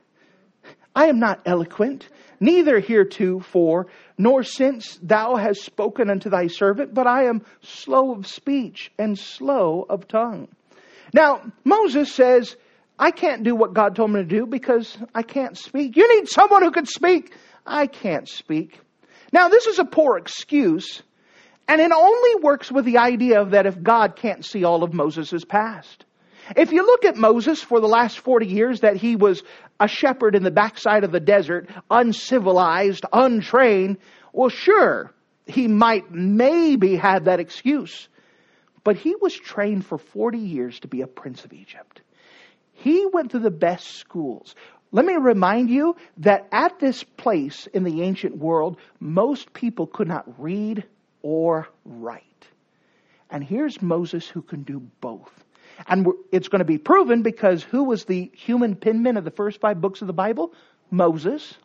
[0.96, 2.08] I am not eloquent,
[2.40, 8.28] neither heretofore, nor since thou hast spoken unto thy servant, but I am slow of
[8.28, 10.48] speech and slow of tongue.
[11.14, 12.56] Now, Moses says,
[13.00, 15.98] I can't do what God told me to do because I can't speak.
[15.98, 17.34] You need someone who can speak.
[17.66, 18.80] I can't speak.
[19.34, 21.02] Now, this is a poor excuse,
[21.68, 24.94] and it only works with the idea of that if God can't see all of
[24.94, 26.06] Moses' past.
[26.56, 29.44] If you look at Moses for the last 40 years, that he was
[29.80, 33.98] a shepherd in the backside of the desert, uncivilized, untrained,
[34.34, 35.12] well, sure,
[35.46, 38.08] he might maybe have that excuse.
[38.84, 42.02] But he was trained for 40 years to be a prince of Egypt.
[42.74, 44.56] He went to the best schools.
[44.92, 50.08] Let me remind you that at this place in the ancient world, most people could
[50.08, 50.84] not read
[51.22, 52.24] or write.
[53.30, 55.32] And here's Moses who can do both.
[55.88, 59.60] And it's going to be proven because who was the human penman of the first
[59.60, 60.54] five books of the Bible?
[60.90, 61.56] Moses.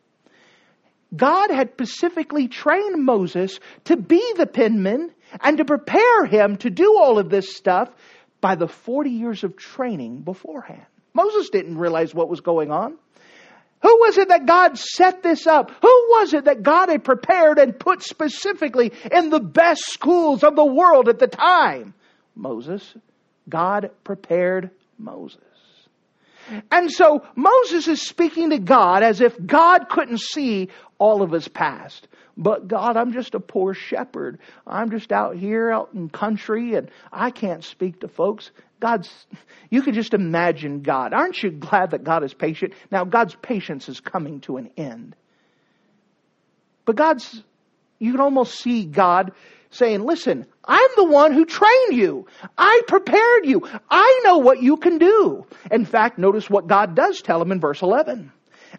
[1.15, 6.99] God had specifically trained Moses to be the penman and to prepare him to do
[6.99, 7.91] all of this stuff
[8.41, 10.87] by the 40 years of training beforehand.
[11.15, 12.99] Moses didn't realize what was going on.
[13.83, 15.71] Who was it that God set this up?
[15.81, 20.57] Who was it that God had prepared and put specifically in the best schools of
[20.57, 21.95] the world at the time?
[22.35, 22.95] Moses.
[23.49, 25.41] God prepared Moses.
[26.71, 31.49] And so Moses is speaking to God as if God couldn't see all of his
[31.49, 32.07] past.
[32.37, 34.39] But God, I'm just a poor shepherd.
[34.67, 38.51] I'm just out here out in country and I can't speak to folks.
[38.79, 39.11] God's,
[39.71, 41.15] you can just imagine God.
[41.15, 42.75] Aren't you glad that God is patient?
[42.91, 45.17] Now, God's patience is coming to an end.
[46.85, 47.43] But God's,
[47.99, 49.33] you can almost see God
[49.71, 52.27] saying, listen, I'm the one who trained you.
[52.57, 53.69] I prepared you.
[53.91, 55.47] I know what you can do.
[55.71, 58.33] In fact, notice what God does tell him in verse 11.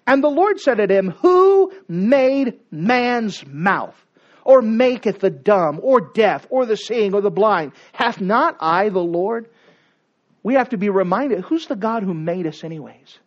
[0.05, 3.95] And the Lord said to him, Who made man's mouth?
[4.43, 7.73] Or maketh the dumb, or deaf, or the seeing, or the blind?
[7.91, 9.49] Hath not I the Lord?
[10.41, 13.19] We have to be reminded who's the God who made us, anyways?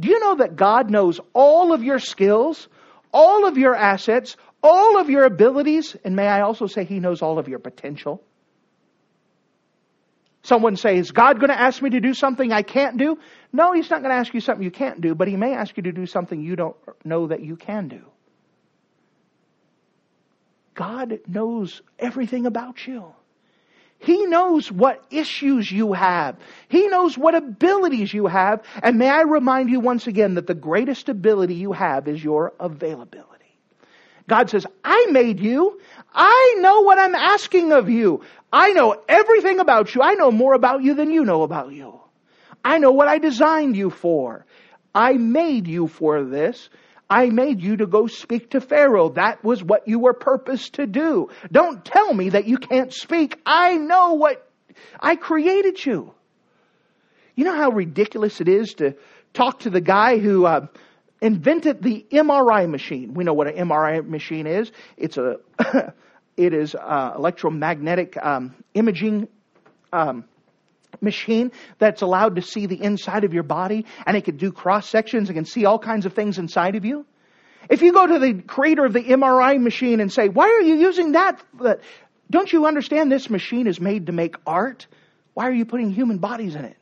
[0.00, 2.68] Do you know that God knows all of your skills,
[3.12, 7.22] all of your assets, all of your abilities, and may I also say, He knows
[7.22, 8.22] all of your potential?
[10.44, 13.18] Someone says, God going to ask me to do something I can't do?
[13.52, 15.76] No, He's not going to ask you something you can't do, but He may ask
[15.76, 18.02] you to do something you don't know that you can do.
[20.74, 23.12] God knows everything about you.
[24.02, 26.36] He knows what issues you have.
[26.68, 28.62] He knows what abilities you have.
[28.82, 32.52] And may I remind you once again that the greatest ability you have is your
[32.58, 33.28] availability.
[34.28, 35.80] God says, I made you.
[36.12, 38.24] I know what I'm asking of you.
[38.52, 40.02] I know everything about you.
[40.02, 42.00] I know more about you than you know about you.
[42.64, 44.44] I know what I designed you for.
[44.92, 46.70] I made you for this.
[47.12, 49.10] I made you to go speak to Pharaoh.
[49.10, 51.28] That was what you were purposed to do.
[51.52, 53.38] Don't tell me that you can't speak.
[53.44, 54.48] I know what
[54.98, 56.14] I created you.
[57.34, 58.94] You know how ridiculous it is to
[59.34, 60.68] talk to the guy who uh,
[61.20, 63.12] invented the MRI machine.
[63.12, 64.72] We know what an MRI machine is.
[64.96, 65.36] It's a
[66.38, 69.28] it is a electromagnetic um, imaging
[69.92, 70.24] um,
[71.00, 74.88] machine that's allowed to see the inside of your body, and it can do cross
[74.88, 75.28] sections.
[75.28, 77.06] and can see all kinds of things inside of you.
[77.70, 80.74] If you go to the creator of the MRI machine and say, "Why are you
[80.74, 81.40] using that?"
[82.30, 84.86] Don't you understand this machine is made to make art?
[85.34, 86.76] Why are you putting human bodies in it?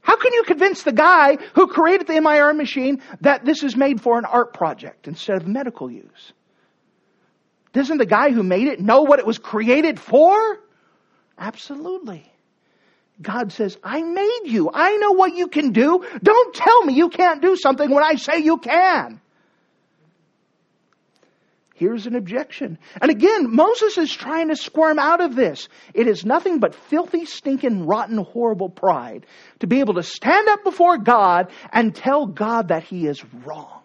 [0.00, 4.00] How can you convince the guy who created the MIR machine that this is made
[4.00, 6.32] for an art project instead of medical use?
[7.72, 10.58] Doesn't the guy who made it know what it was created for?
[11.38, 12.30] Absolutely.
[13.22, 14.70] God says, I made you.
[14.72, 16.04] I know what you can do.
[16.22, 19.20] Don't tell me you can't do something when I say you can.
[21.74, 22.78] Here's an objection.
[23.00, 25.68] And again, Moses is trying to squirm out of this.
[25.94, 29.26] It is nothing but filthy, stinking, rotten, horrible pride
[29.60, 33.82] to be able to stand up before God and tell God that he is wrong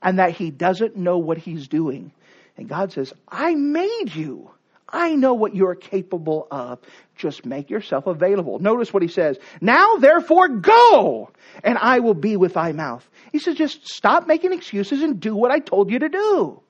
[0.00, 2.12] and that he doesn't know what he's doing.
[2.56, 4.50] And God says, I made you.
[4.92, 6.78] I know what you're capable of.
[7.16, 8.58] Just make yourself available.
[8.58, 9.38] Notice what he says.
[9.60, 11.30] Now therefore go
[11.64, 13.08] and I will be with thy mouth.
[13.32, 16.60] He says just stop making excuses and do what I told you to do.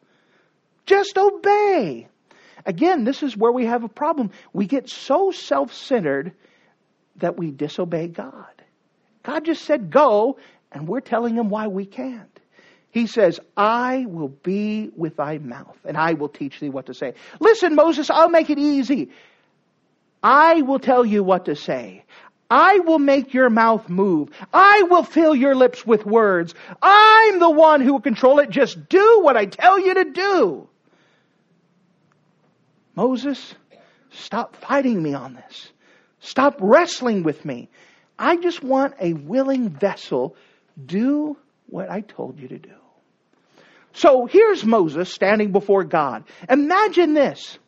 [0.86, 2.08] Just obey.
[2.64, 4.30] Again, this is where we have a problem.
[4.52, 6.32] We get so self-centered
[7.16, 8.46] that we disobey God.
[9.24, 10.38] God just said go
[10.70, 12.31] and we're telling him why we can't.
[12.92, 16.94] He says, I will be with thy mouth, and I will teach thee what to
[16.94, 17.14] say.
[17.40, 19.08] Listen, Moses, I'll make it easy.
[20.22, 22.04] I will tell you what to say.
[22.50, 24.28] I will make your mouth move.
[24.52, 26.54] I will fill your lips with words.
[26.82, 28.50] I'm the one who will control it.
[28.50, 30.68] Just do what I tell you to do.
[32.94, 33.54] Moses,
[34.10, 35.72] stop fighting me on this.
[36.20, 37.70] Stop wrestling with me.
[38.18, 40.36] I just want a willing vessel.
[40.84, 42.81] Do what I told you to do.
[43.94, 46.24] So here's Moses standing before God.
[46.48, 47.58] Imagine this.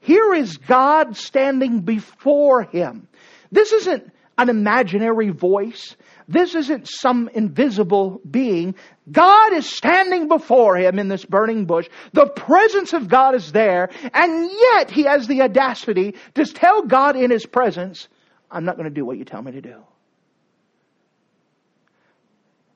[0.00, 3.08] Here is God standing before him.
[3.50, 5.96] This isn't an imaginary voice.
[6.28, 8.74] This isn't some invisible being.
[9.10, 11.88] God is standing before him in this burning bush.
[12.12, 17.16] The presence of God is there, and yet he has the audacity to tell God
[17.16, 18.08] in his presence,
[18.50, 19.82] I'm not going to do what you tell me to do.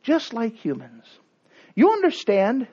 [0.02, 1.04] Just like humans.
[1.78, 2.66] You understand?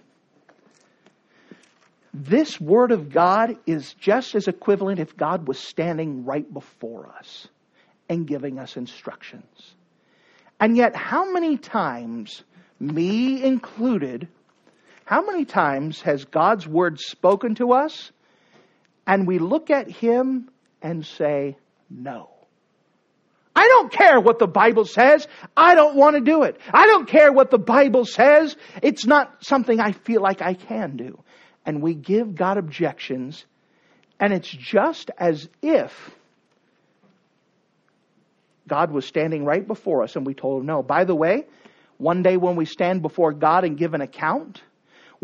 [2.12, 7.48] This Word of God is just as equivalent if God was standing right before us
[8.10, 9.76] and giving us instructions.
[10.60, 12.44] And yet, how many times,
[12.80, 14.28] me included,
[15.04, 18.12] how many times has God's Word spoken to us
[19.06, 20.50] and we look at Him
[20.82, 21.58] and say,
[21.91, 22.35] no?
[23.65, 25.28] I don't care what the Bible says.
[25.58, 26.60] I don't want to do it.
[26.71, 28.56] I don't care what the Bible says.
[28.84, 31.19] It's not something I feel like I can do.
[31.65, 33.43] And we give God objections,
[34.19, 36.12] and it's just as if
[38.67, 40.84] God was standing right before us and we told him no.
[40.84, 41.45] By the way,
[41.97, 44.62] one day when we stand before God and give an account,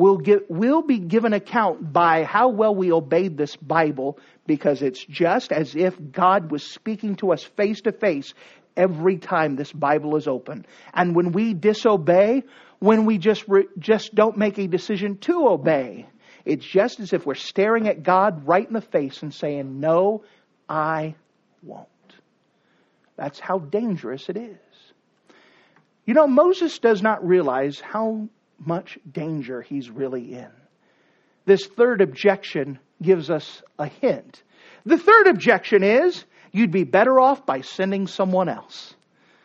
[0.02, 5.06] we'll, get, we'll be given account by how well we obeyed this Bible because it's
[5.06, 8.34] just as if God was speaking to us face to face
[8.76, 10.66] every time this Bible is open.
[10.92, 12.44] And when we disobey,
[12.80, 16.08] when we just, re, just don't make a decision to obey,
[16.46, 20.24] it's just as if we're staring at God right in the face and saying, No,
[20.68, 21.14] I
[21.62, 21.88] won't.
[23.18, 24.58] That's how dangerous it is.
[26.08, 28.30] You know, Moses does not realize how
[28.66, 30.52] much danger he's really in.
[31.46, 34.44] This third objection gives us a hint.
[34.86, 38.94] The third objection is you'd be better off by sending someone else.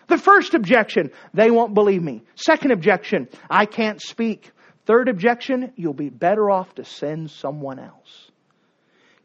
[0.08, 2.22] The first objection, they won't believe me.
[2.36, 4.52] Second objection, I can't speak.
[4.84, 8.30] Third objection, you'll be better off to send someone else.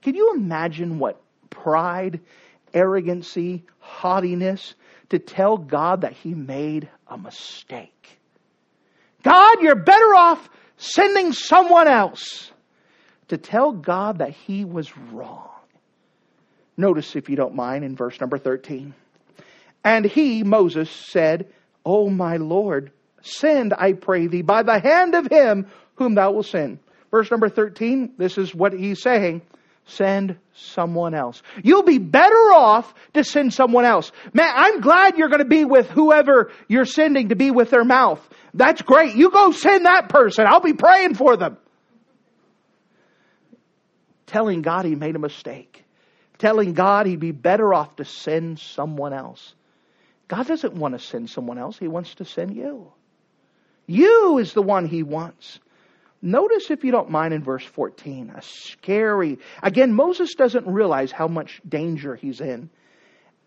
[0.01, 2.19] Can you imagine what pride,
[2.73, 4.73] arrogancy, haughtiness
[5.09, 8.00] to tell God that he made a mistake?
[9.23, 12.51] God, you're better off sending someone else
[13.27, 15.49] to tell God that he was wrong.
[16.77, 18.93] Notice, if you don't mind, in verse number 13.
[19.83, 21.47] And he, Moses, said,
[21.85, 26.47] O my Lord, send, I pray thee, by the hand of him whom thou wilt
[26.47, 26.79] send.
[27.11, 29.41] Verse number 13, this is what he's saying.
[29.85, 31.41] Send someone else.
[31.63, 34.11] You'll be better off to send someone else.
[34.33, 37.83] Man, I'm glad you're going to be with whoever you're sending to be with their
[37.83, 38.21] mouth.
[38.53, 39.15] That's great.
[39.15, 40.45] You go send that person.
[40.47, 41.57] I'll be praying for them.
[44.27, 45.83] Telling God he made a mistake.
[46.37, 49.53] Telling God he'd be better off to send someone else.
[50.27, 51.77] God doesn't want to send someone else.
[51.77, 52.91] He wants to send you.
[53.87, 55.59] You is the one he wants.
[56.21, 59.39] Notice, if you don't mind, in verse 14, a scary.
[59.63, 62.69] Again, Moses doesn't realize how much danger he's in.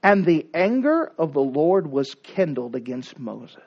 [0.02, 3.62] And the anger of the Lord was kindled against Moses.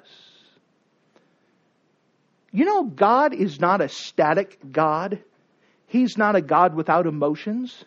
[2.52, 5.24] You know, God is not a static God,
[5.90, 7.86] He's not a God without emotions.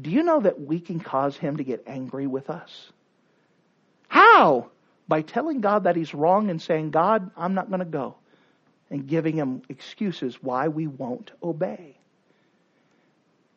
[0.00, 2.90] Do you know that we can cause Him to get angry with us?
[4.08, 4.70] How?
[5.06, 8.16] By telling God that He's wrong and saying, God, I'm not going to go
[8.92, 11.96] and giving him excuses why we won't obey.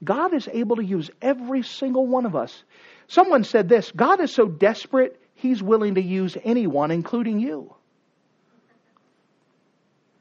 [0.01, 2.63] God is able to use every single one of us.
[3.07, 7.75] Someone said this God is so desperate, he's willing to use anyone, including you.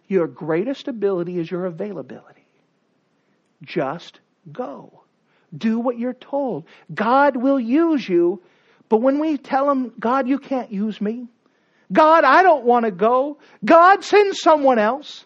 [0.09, 2.47] Your greatest ability is your availability.
[3.63, 4.19] Just
[4.51, 5.05] go.
[5.57, 6.65] Do what you're told.
[6.93, 8.43] God will use you,
[8.89, 11.29] but when we tell him, God, you can't use me,
[11.93, 13.39] God, I don't want to go.
[13.65, 15.25] God, send someone else.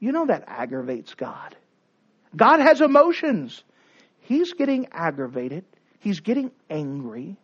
[0.00, 1.56] You know that aggravates God.
[2.34, 3.62] God has emotions.
[4.20, 5.64] He's getting aggravated.
[6.00, 7.36] He's getting angry.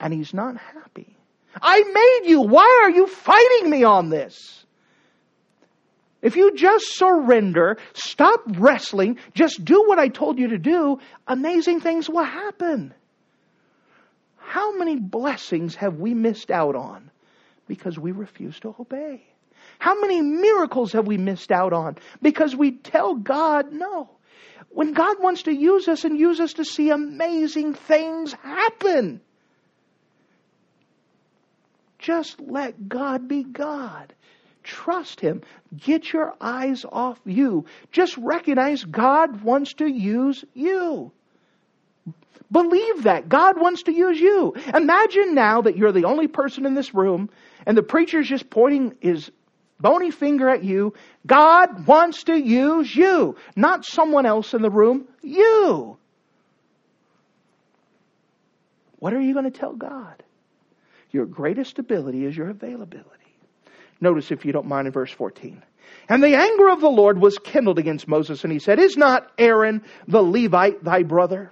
[0.00, 1.16] And he's not happy.
[1.60, 2.42] I made you.
[2.42, 4.64] Why are you fighting me on this?
[6.22, 11.80] If you just surrender, stop wrestling, just do what I told you to do, amazing
[11.80, 12.94] things will happen.
[14.52, 17.10] How many blessings have we missed out on
[17.66, 19.24] because we refuse to obey?
[19.78, 24.10] How many miracles have we missed out on because we tell God no?
[24.68, 29.22] When God wants to use us and use us to see amazing things happen,
[31.98, 34.12] just let God be God.
[34.62, 35.40] Trust Him.
[35.74, 37.64] Get your eyes off you.
[37.90, 41.10] Just recognize God wants to use you.
[42.52, 43.30] Believe that.
[43.30, 44.54] God wants to use you.
[44.74, 47.30] Imagine now that you're the only person in this room
[47.66, 49.30] and the preacher's just pointing his
[49.80, 50.92] bony finger at you.
[51.26, 55.96] God wants to use you, not someone else in the room, you.
[58.98, 60.22] What are you going to tell God?
[61.10, 63.08] Your greatest ability is your availability.
[64.00, 65.62] Notice, if you don't mind, in verse 14.
[66.08, 69.30] And the anger of the Lord was kindled against Moses, and he said, Is not
[69.38, 71.50] Aaron the Levite thy brother?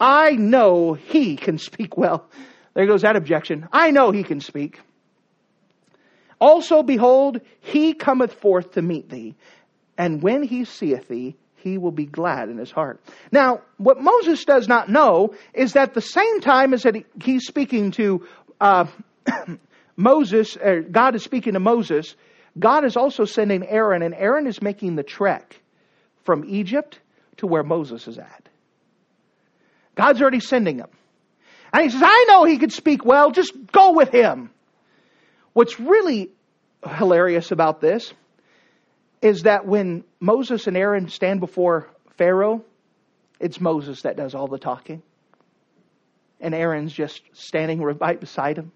[0.00, 2.28] I know he can speak well.
[2.74, 3.68] There goes that objection.
[3.72, 4.80] I know he can speak.
[6.40, 9.34] Also, behold, he cometh forth to meet thee,
[9.96, 13.00] and when he seeth thee, he will be glad in his heart.
[13.32, 17.92] Now, what Moses does not know is that the same time as that he's speaking
[17.92, 18.26] to
[18.60, 18.86] uh,
[19.96, 22.14] Moses, uh, God is speaking to Moses,
[22.58, 25.60] God is also sending Aaron, and Aaron is making the trek
[26.24, 27.00] from Egypt
[27.38, 28.43] to where Moses is at.
[29.94, 30.88] God's already sending him.
[31.72, 34.50] And he says, I know he could speak well, just go with him.
[35.52, 36.30] What's really
[36.86, 38.12] hilarious about this
[39.22, 42.62] is that when Moses and Aaron stand before Pharaoh,
[43.40, 45.02] it's Moses that does all the talking.
[46.40, 48.70] And Aaron's just standing right beside him.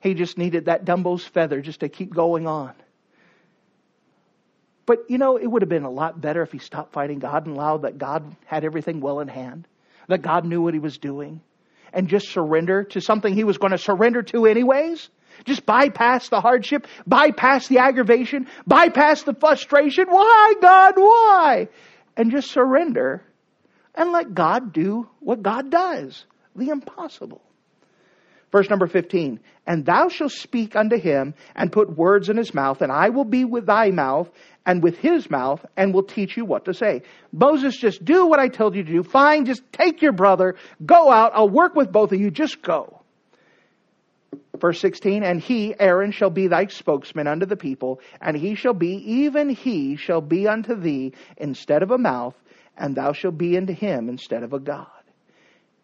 [0.00, 2.72] He just needed that Dumbo's feather just to keep going on.
[4.88, 7.44] But you know, it would have been a lot better if he stopped fighting God
[7.44, 9.68] and allowed that God had everything well in hand,
[10.08, 11.42] that God knew what he was doing,
[11.92, 15.10] and just surrender to something he was going to surrender to anyways.
[15.44, 20.06] Just bypass the hardship, bypass the aggravation, bypass the frustration.
[20.08, 21.68] Why, God, why?
[22.16, 23.22] And just surrender
[23.94, 26.24] and let God do what God does
[26.56, 27.42] the impossible.
[28.50, 29.40] Verse number 15.
[29.66, 33.24] And thou shalt speak unto him and put words in his mouth, and I will
[33.24, 34.30] be with thy mouth
[34.64, 37.02] and with his mouth and will teach you what to say.
[37.32, 39.02] Moses, just do what I told you to do.
[39.02, 43.02] Fine, just take your brother, go out, I'll work with both of you, just go.
[44.58, 48.74] Verse 16, and he, Aaron, shall be thy spokesman unto the people, and he shall
[48.74, 52.34] be, even he shall be unto thee instead of a mouth,
[52.76, 54.86] and thou shalt be unto him instead of a God.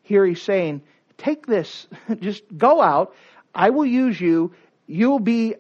[0.03, 0.83] Here he's saying,
[1.19, 1.87] take this,
[2.21, 3.15] just go out,
[3.55, 4.53] I will use you,
[4.87, 5.55] you'll be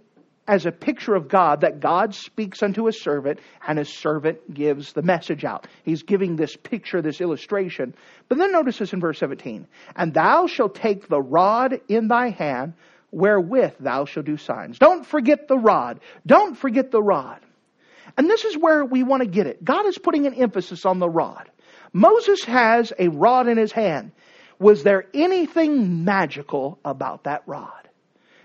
[0.46, 4.92] as a picture of God that God speaks unto his servant and his servant gives
[4.92, 5.66] the message out.
[5.84, 7.94] He's giving this picture, this illustration.
[8.28, 9.66] But then notice this in verse 17.
[9.96, 12.74] And thou shalt take the rod in thy hand
[13.10, 14.78] wherewith thou shalt do signs.
[14.78, 16.00] Don't forget the rod.
[16.26, 17.40] Don't forget the rod.
[18.18, 19.64] And this is where we want to get it.
[19.64, 21.50] God is putting an emphasis on the rod.
[21.92, 24.12] Moses has a rod in his hand.
[24.64, 27.86] Was there anything magical about that rod?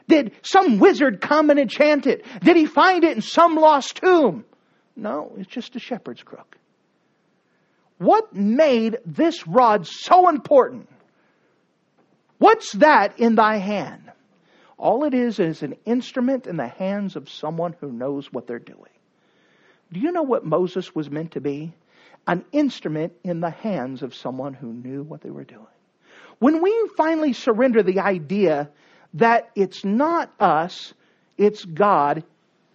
[0.10, 2.26] Did some wizard come and enchant it?
[2.44, 4.44] Did he find it in some lost tomb?
[4.98, 6.58] No, it's just a shepherd's crook.
[8.00, 10.90] What made this rod so important?
[12.38, 14.12] What's that in thy hand?
[14.78, 18.60] All it is is an instrument in the hands of someone who knows what they're
[18.60, 18.92] doing.
[19.94, 21.74] Do you know what Moses was meant to be?
[22.28, 25.66] An instrument in the hands of someone who knew what they were doing.
[26.40, 28.70] When we finally surrender the idea
[29.16, 30.94] that it's not us,
[31.38, 32.24] it's God.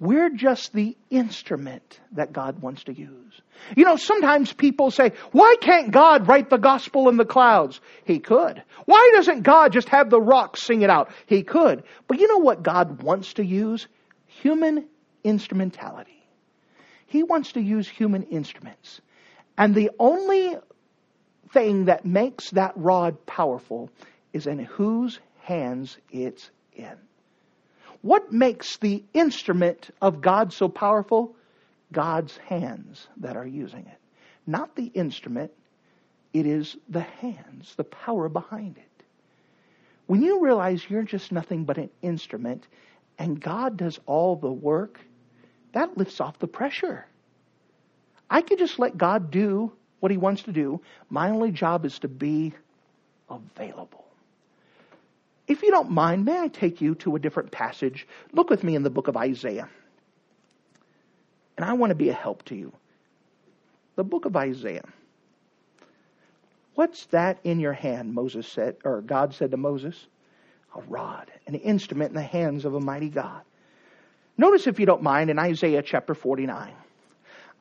[0.01, 3.41] We're just the instrument that God wants to use.
[3.77, 7.81] You know, sometimes people say, why can't God write the gospel in the clouds?
[8.05, 8.63] He could.
[8.85, 11.11] Why doesn't God just have the rocks sing it out?
[11.27, 11.85] He could.
[12.07, 13.87] But you know what God wants to use?
[14.27, 14.87] Human
[15.23, 16.27] instrumentality.
[17.07, 19.01] He wants to use human instruments.
[19.57, 20.57] And the only
[21.55, 23.89] thing that makes that rod powerful
[24.33, 26.97] is in whose hands it's in.
[28.03, 31.35] What makes the instrument of God so powerful?
[31.91, 33.99] God's hands that are using it.
[34.47, 35.53] Not the instrument,
[36.35, 39.05] it is the hands, the power behind it.
[40.07, 42.67] When you realize you're just nothing but an instrument
[43.19, 45.01] and God does all the work,
[45.73, 47.07] that lifts off the pressure.
[48.29, 50.81] I could just let God do what He wants to do.
[51.11, 52.53] My only job is to be
[53.31, 54.05] available.
[55.47, 58.07] If you don't mind, may I take you to a different passage?
[58.33, 59.69] Look with me in the book of Isaiah.
[61.57, 62.73] And I want to be a help to you.
[63.97, 64.85] The book of Isaiah.
[66.75, 68.15] What's that in your hand?
[68.15, 70.07] Moses said, or God said to Moses.
[70.75, 73.43] A rod, an instrument in the hands of a mighty God.
[74.37, 76.73] Notice, if you don't mind, in Isaiah chapter 49.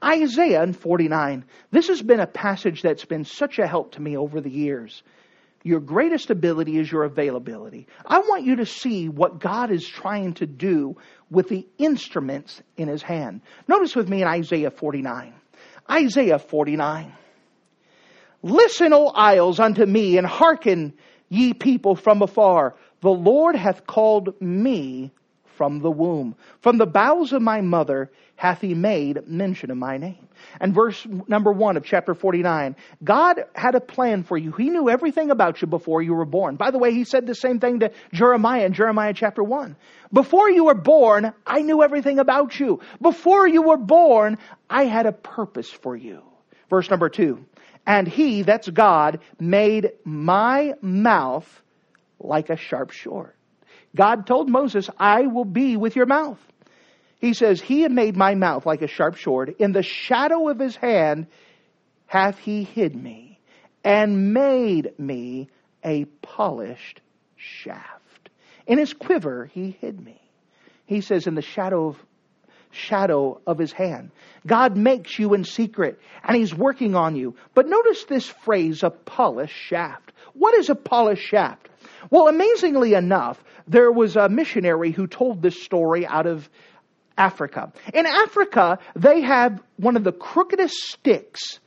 [0.04, 1.45] Isaiah in 49.
[1.72, 5.01] This has been a passage that's been such a help to me over the years.
[5.64, 7.88] Your greatest ability is your availability.
[8.06, 10.97] I want you to see what God is trying to do
[11.32, 13.41] with the instruments in his hand.
[13.68, 15.34] Notice with me in Isaiah 49.
[15.89, 17.14] Isaiah 49.
[18.41, 20.93] Listen, O isles, unto me, and hearken,
[21.30, 22.76] ye people from afar.
[22.99, 25.12] The Lord hath called me
[25.56, 26.36] from the womb.
[26.62, 30.28] From the bowels of my mother hath he made mention of my name.
[30.60, 34.51] And verse number one of chapter 49, God had a plan for you.
[34.51, 36.56] He knew everything about you before you were born.
[36.56, 39.76] By the way, he said the same thing to Jeremiah in Jeremiah chapter 1.
[40.12, 42.82] Before you were born, I knew everything about you.
[43.01, 44.38] Before you were born,
[44.70, 46.22] I had a purpose for you.
[46.70, 47.45] Verse number two,
[47.86, 51.62] and he, that's God, made my mouth
[52.20, 53.34] like a sharp sword.
[53.96, 56.39] God told Moses, I will be with your mouth.
[57.20, 59.56] He says, He had made my mouth like a sharp sword.
[59.60, 61.28] In the shadow of his hand
[62.06, 63.39] hath he hid me
[63.84, 65.50] and made me
[65.84, 67.02] a polished
[67.36, 68.30] shaft.
[68.66, 70.20] In his quiver he hid me.
[70.86, 71.98] He says, in the shadow of
[72.74, 74.12] shadow of his hand.
[74.46, 77.36] God makes you in secret and he's working on you.
[77.54, 80.12] But notice this phrase, a polished shaft.
[80.34, 81.70] What is a polished shaft?
[82.10, 86.49] Well, amazingly enough, there was a missionary who told this story out of
[87.18, 87.72] Africa.
[87.93, 91.60] In Africa, they have one of the crookedest sticks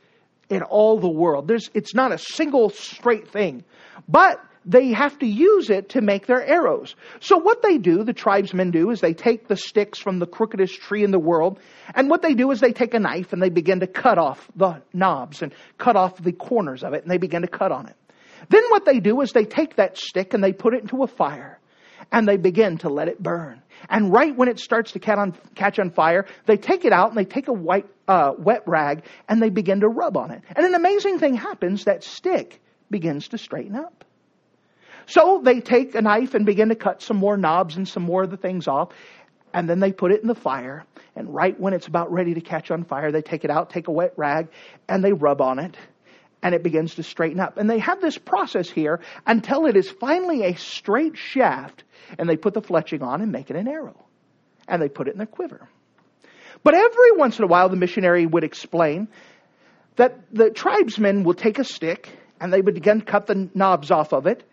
[0.49, 1.47] in all the world.
[1.47, 3.63] There's, it's not a single straight thing,
[4.07, 6.95] but they have to use it to make their arrows.
[7.21, 10.81] So what they do, the tribesmen do, is they take the sticks from the crookedest
[10.81, 11.59] tree in the world,
[11.95, 14.49] and what they do is they take a knife and they begin to cut off
[14.55, 17.87] the knobs and cut off the corners of it, and they begin to cut on
[17.87, 17.95] it.
[18.49, 21.07] Then what they do is they take that stick and they put it into a
[21.07, 21.59] fire,
[22.11, 23.61] and they begin to let it burn.
[23.89, 27.25] And right when it starts to catch on, fire, they take it out and they
[27.25, 30.41] take a white, uh, wet rag and they begin to rub on it.
[30.55, 32.59] And an amazing thing happens that stick
[32.89, 34.03] begins to straighten up.
[35.05, 38.23] So they take a knife and begin to cut some more knobs and some more
[38.23, 38.89] of the things off.
[39.53, 40.83] And then they put it in the fire.
[41.15, 43.87] And right when it's about ready to catch on fire, they take it out, take
[43.87, 44.49] a wet rag,
[44.89, 45.77] and they rub on it.
[46.41, 47.57] And it begins to straighten up.
[47.57, 51.83] And they have this process here until it is finally a straight shaft
[52.17, 54.05] and they put the fletching on and make it an arrow.
[54.67, 55.67] And they put it in their quiver.
[56.63, 59.07] But every once in a while, the missionary would explain
[59.95, 62.09] that the tribesmen will take a stick
[62.39, 64.43] and they would again cut the knobs off of it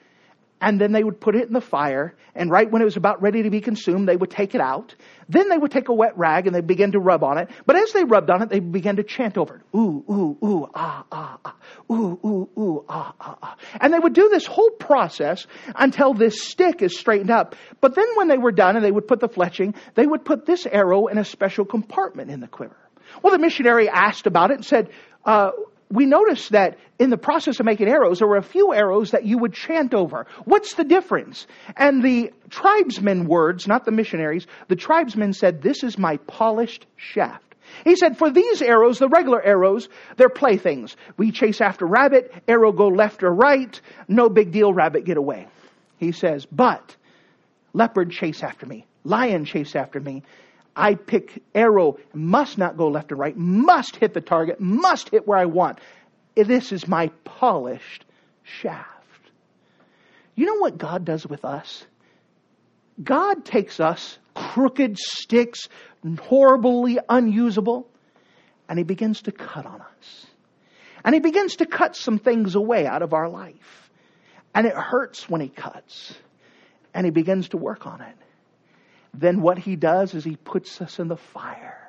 [0.64, 3.20] and then they would put it in the fire, and right when it was about
[3.20, 4.94] ready to be consumed, they would take it out.
[5.28, 7.50] Then they would take a wet rag and they begin to rub on it.
[7.66, 9.76] But as they rubbed on it, they began to chant over it.
[9.76, 11.56] Ooh, ooh, ooh, ah, ah, ah.
[11.92, 13.56] Ooh, ooh, ooh, ah, ah, ah.
[13.78, 17.56] And they would do this whole process until this stick is straightened up.
[17.82, 20.46] But then when they were done and they would put the fletching, they would put
[20.46, 22.78] this arrow in a special compartment in the quiver.
[23.22, 24.88] Well, the missionary asked about it and said,
[25.26, 25.50] uh,
[25.90, 29.24] we noticed that in the process of making arrows, there were a few arrows that
[29.24, 30.26] you would chant over.
[30.44, 31.46] What's the difference?
[31.76, 37.54] And the tribesmen words, not the missionaries, the tribesmen said, this is my polished shaft.
[37.84, 40.96] He said, for these arrows, the regular arrows, they're playthings.
[41.16, 45.48] We chase after rabbit, arrow go left or right, no big deal, rabbit get away.
[45.98, 46.96] He says, but
[47.72, 50.22] leopard chase after me, lion chase after me,
[50.76, 55.26] I pick arrow, must not go left and right, must hit the target, must hit
[55.26, 55.78] where I want.
[56.34, 58.04] This is my polished
[58.42, 58.88] shaft.
[60.34, 61.84] You know what God does with us?
[63.02, 65.68] God takes us, crooked sticks,
[66.22, 67.88] horribly unusable,
[68.68, 70.26] and He begins to cut on us.
[71.04, 73.90] And He begins to cut some things away out of our life.
[74.54, 76.14] And it hurts when He cuts.
[76.92, 78.16] And He begins to work on it
[79.14, 81.80] then what he does is he puts us in the fire.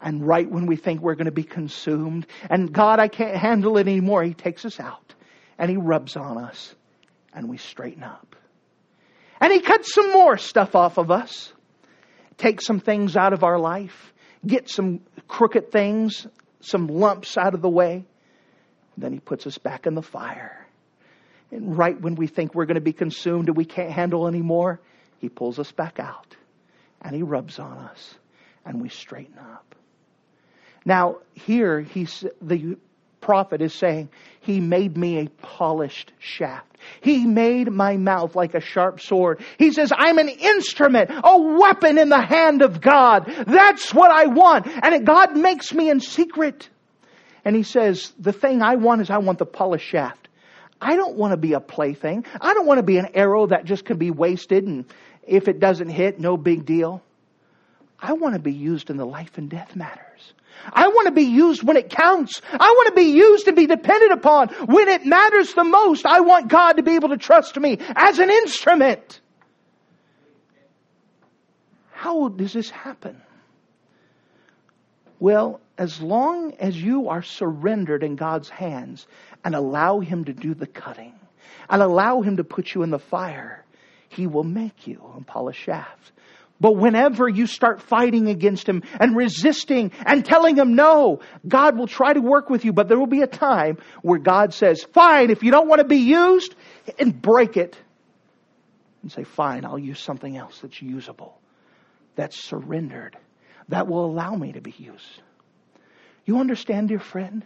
[0.00, 3.78] And right when we think we're going to be consumed, and God, I can't handle
[3.78, 5.14] it anymore, he takes us out
[5.58, 6.74] and he rubs on us
[7.34, 8.36] and we straighten up.
[9.40, 11.52] And he cuts some more stuff off of us,
[12.36, 14.12] takes some things out of our life,
[14.46, 16.26] get some crooked things,
[16.60, 18.04] some lumps out of the way.
[18.96, 20.66] Then he puts us back in the fire.
[21.50, 24.80] And right when we think we're going to be consumed and we can't handle anymore,
[25.18, 26.36] he pulls us back out
[27.02, 28.14] and he rubs on us
[28.64, 29.74] and we straighten up.
[30.84, 32.76] Now, here he's, the
[33.20, 34.08] prophet is saying,
[34.40, 36.76] He made me a polished shaft.
[37.00, 39.44] He made my mouth like a sharp sword.
[39.58, 43.24] He says, I'm an instrument, a weapon in the hand of God.
[43.46, 44.66] That's what I want.
[44.66, 46.68] And God makes me in secret.
[47.44, 50.27] And he says, The thing I want is I want the polished shaft.
[50.80, 52.24] I don't want to be a plaything.
[52.40, 54.84] I don't want to be an arrow that just can be wasted and
[55.26, 57.02] if it doesn't hit, no big deal.
[58.00, 60.32] I want to be used in the life and death matters.
[60.72, 62.40] I want to be used when it counts.
[62.52, 66.06] I want to be used and be depended upon when it matters the most.
[66.06, 69.20] I want God to be able to trust me as an instrument.
[71.92, 73.20] How does this happen?
[75.20, 79.06] Well, as long as you are surrendered in God's hands
[79.44, 81.14] and allow Him to do the cutting
[81.70, 83.64] and allow Him to put you in the fire,
[84.08, 86.12] He will make you a polished shaft.
[86.60, 91.86] But whenever you start fighting against Him and resisting and telling Him no, God will
[91.86, 95.30] try to work with you, but there will be a time where God says, fine,
[95.30, 96.56] if you don't want to be used,
[96.98, 97.76] and break it
[99.02, 101.38] and say, fine, I'll use something else that's usable,
[102.16, 103.16] that's surrendered,
[103.68, 105.22] that will allow me to be used.
[106.28, 107.42] You understand, dear friend?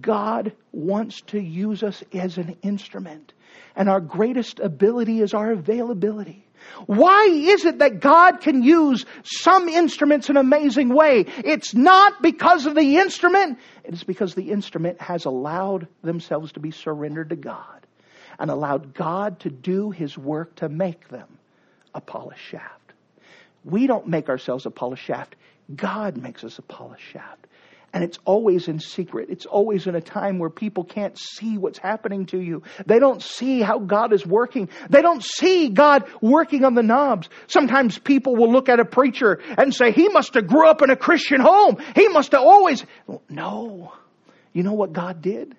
[0.00, 3.32] God wants to use us as an instrument,
[3.74, 6.46] and our greatest ability is our availability.
[6.86, 11.24] Why is it that God can use some instruments in an amazing way?
[11.38, 16.60] It's not because of the instrument, it is because the instrument has allowed themselves to
[16.60, 17.84] be surrendered to God
[18.38, 21.36] and allowed God to do His work to make them
[21.96, 22.92] a polished shaft.
[23.64, 25.34] We don't make ourselves a polished shaft,
[25.74, 27.48] God makes us a polished shaft.
[27.92, 29.30] And it's always in secret.
[29.30, 32.62] It's always in a time where people can't see what's happening to you.
[32.84, 34.68] They don't see how God is working.
[34.90, 37.30] They don't see God working on the knobs.
[37.46, 40.90] Sometimes people will look at a preacher and say, he must have grew up in
[40.90, 41.78] a Christian home.
[41.94, 42.84] He must have always.
[43.30, 43.94] No.
[44.52, 45.56] You know what God did?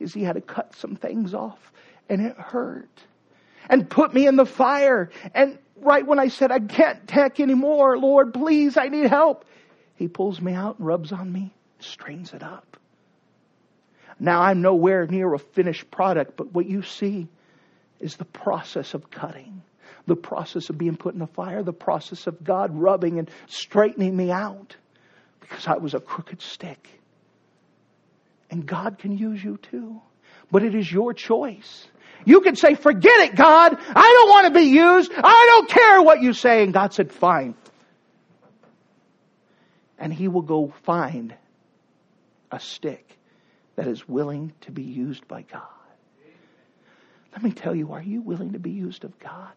[0.00, 1.58] Is he had to cut some things off
[2.08, 2.88] and it hurt.
[3.68, 5.10] And put me in the fire.
[5.34, 9.44] And right when I said, I can't take anymore, Lord, please, I need help.
[9.96, 12.76] He pulls me out and rubs on me strains it up.
[14.18, 17.28] Now I'm nowhere near a finished product, but what you see
[18.00, 19.62] is the process of cutting,
[20.06, 24.16] the process of being put in the fire, the process of God rubbing and straightening
[24.16, 24.76] me out
[25.40, 26.88] because I was a crooked stick.
[28.50, 30.00] And God can use you too.
[30.50, 31.86] But it is your choice.
[32.24, 33.76] You can say, forget it, God.
[33.78, 35.12] I don't want to be used.
[35.14, 36.62] I don't care what you say.
[36.62, 37.54] And God said, fine.
[39.98, 41.34] And He will go find
[42.50, 43.18] a stick
[43.76, 45.62] that is willing to be used by God.
[47.32, 49.52] Let me tell you, are you willing to be used of God?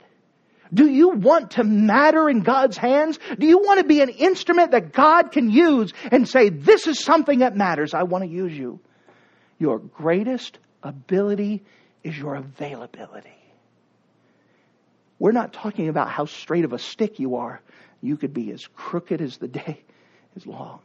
[0.74, 3.18] Do you want to matter in God's hands?
[3.38, 7.04] Do you want to be an instrument that God can use and say, this is
[7.04, 7.94] something that matters.
[7.94, 8.80] I want to use you.
[9.58, 11.64] Your greatest ability
[12.04, 13.30] is your availability.
[15.18, 17.62] We're not talking about how straight of a stick you are.
[18.02, 19.82] You could be as crooked as the day
[20.36, 20.82] is long.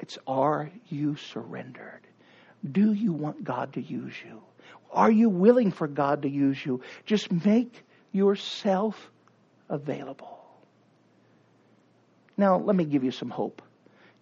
[0.00, 2.06] It's are you surrendered?
[2.70, 4.42] Do you want God to use you?
[4.92, 6.82] Are you willing for God to use you?
[7.04, 9.10] Just make yourself
[9.68, 10.38] available.
[12.36, 13.62] Now, let me give you some hope.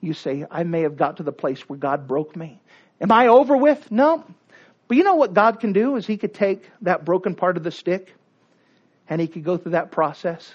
[0.01, 2.61] You say, I may have got to the place where God broke me.
[3.01, 3.91] Am I over with?
[3.91, 4.25] No.
[4.89, 7.63] But you know what God can do is He could take that broken part of
[7.63, 8.15] the stick
[9.09, 10.51] and He could go through that process.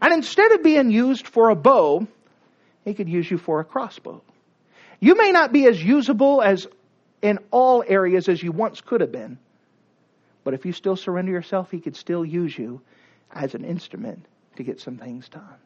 [0.00, 2.06] And instead of being used for a bow,
[2.84, 4.22] He could use you for a crossbow.
[5.02, 6.68] You may not be as usable as
[7.22, 9.36] in all areas as you once could have been.
[10.44, 12.80] But if you still surrender yourself, He could still use you
[13.28, 14.24] as an instrument
[14.54, 15.56] to get some things done.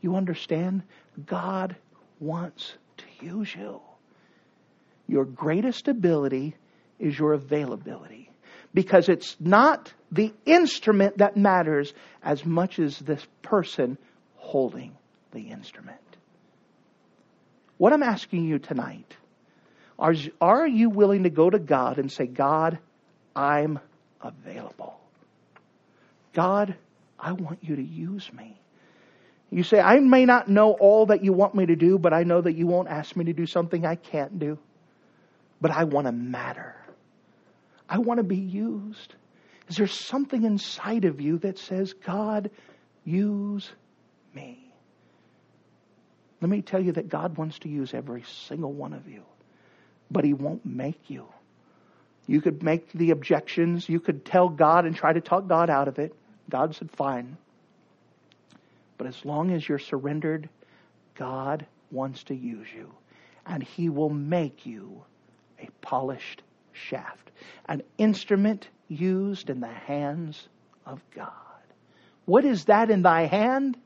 [0.00, 0.82] You understand?
[1.24, 1.76] God
[2.18, 3.80] wants to use you.
[5.06, 6.56] Your greatest ability
[6.98, 8.32] is your availability.
[8.74, 13.96] Because it's not the instrument that matters as much as this person
[14.34, 14.96] holding
[15.30, 16.00] the instrument.
[17.82, 19.12] What I'm asking you tonight
[19.98, 22.78] are, are you willing to go to God and say, God,
[23.34, 23.80] I'm
[24.20, 25.00] available?
[26.32, 26.76] God,
[27.18, 28.56] I want you to use me.
[29.50, 32.22] You say, I may not know all that you want me to do, but I
[32.22, 34.58] know that you won't ask me to do something I can't do.
[35.60, 36.76] But I want to matter.
[37.88, 39.12] I want to be used.
[39.68, 42.48] Is there something inside of you that says, God,
[43.04, 43.68] use
[44.32, 44.61] me?
[46.42, 49.22] Let me tell you that God wants to use every single one of you,
[50.10, 51.26] but He won't make you.
[52.26, 53.88] You could make the objections.
[53.88, 56.14] You could tell God and try to talk God out of it.
[56.50, 57.36] God said, fine.
[58.98, 60.48] But as long as you're surrendered,
[61.14, 62.92] God wants to use you.
[63.46, 65.04] And He will make you
[65.60, 67.30] a polished shaft,
[67.68, 70.48] an instrument used in the hands
[70.86, 71.30] of God.
[72.24, 73.76] What is that in thy hand?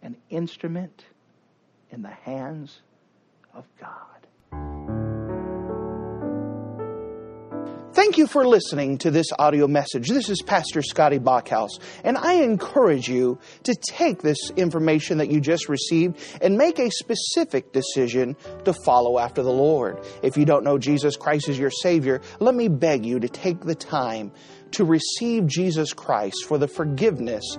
[0.00, 1.04] An instrument
[1.90, 2.80] in the hands
[3.54, 4.18] of God.
[7.98, 10.08] Thank you for listening to this audio message.
[10.08, 15.40] This is Pastor Scotty Bachhaus, and I encourage you to take this information that you
[15.40, 19.98] just received and make a specific decision to follow after the Lord.
[20.22, 23.62] If you don't know Jesus Christ as your Savior, let me beg you to take
[23.62, 24.30] the time
[24.72, 27.58] to receive Jesus Christ for the forgiveness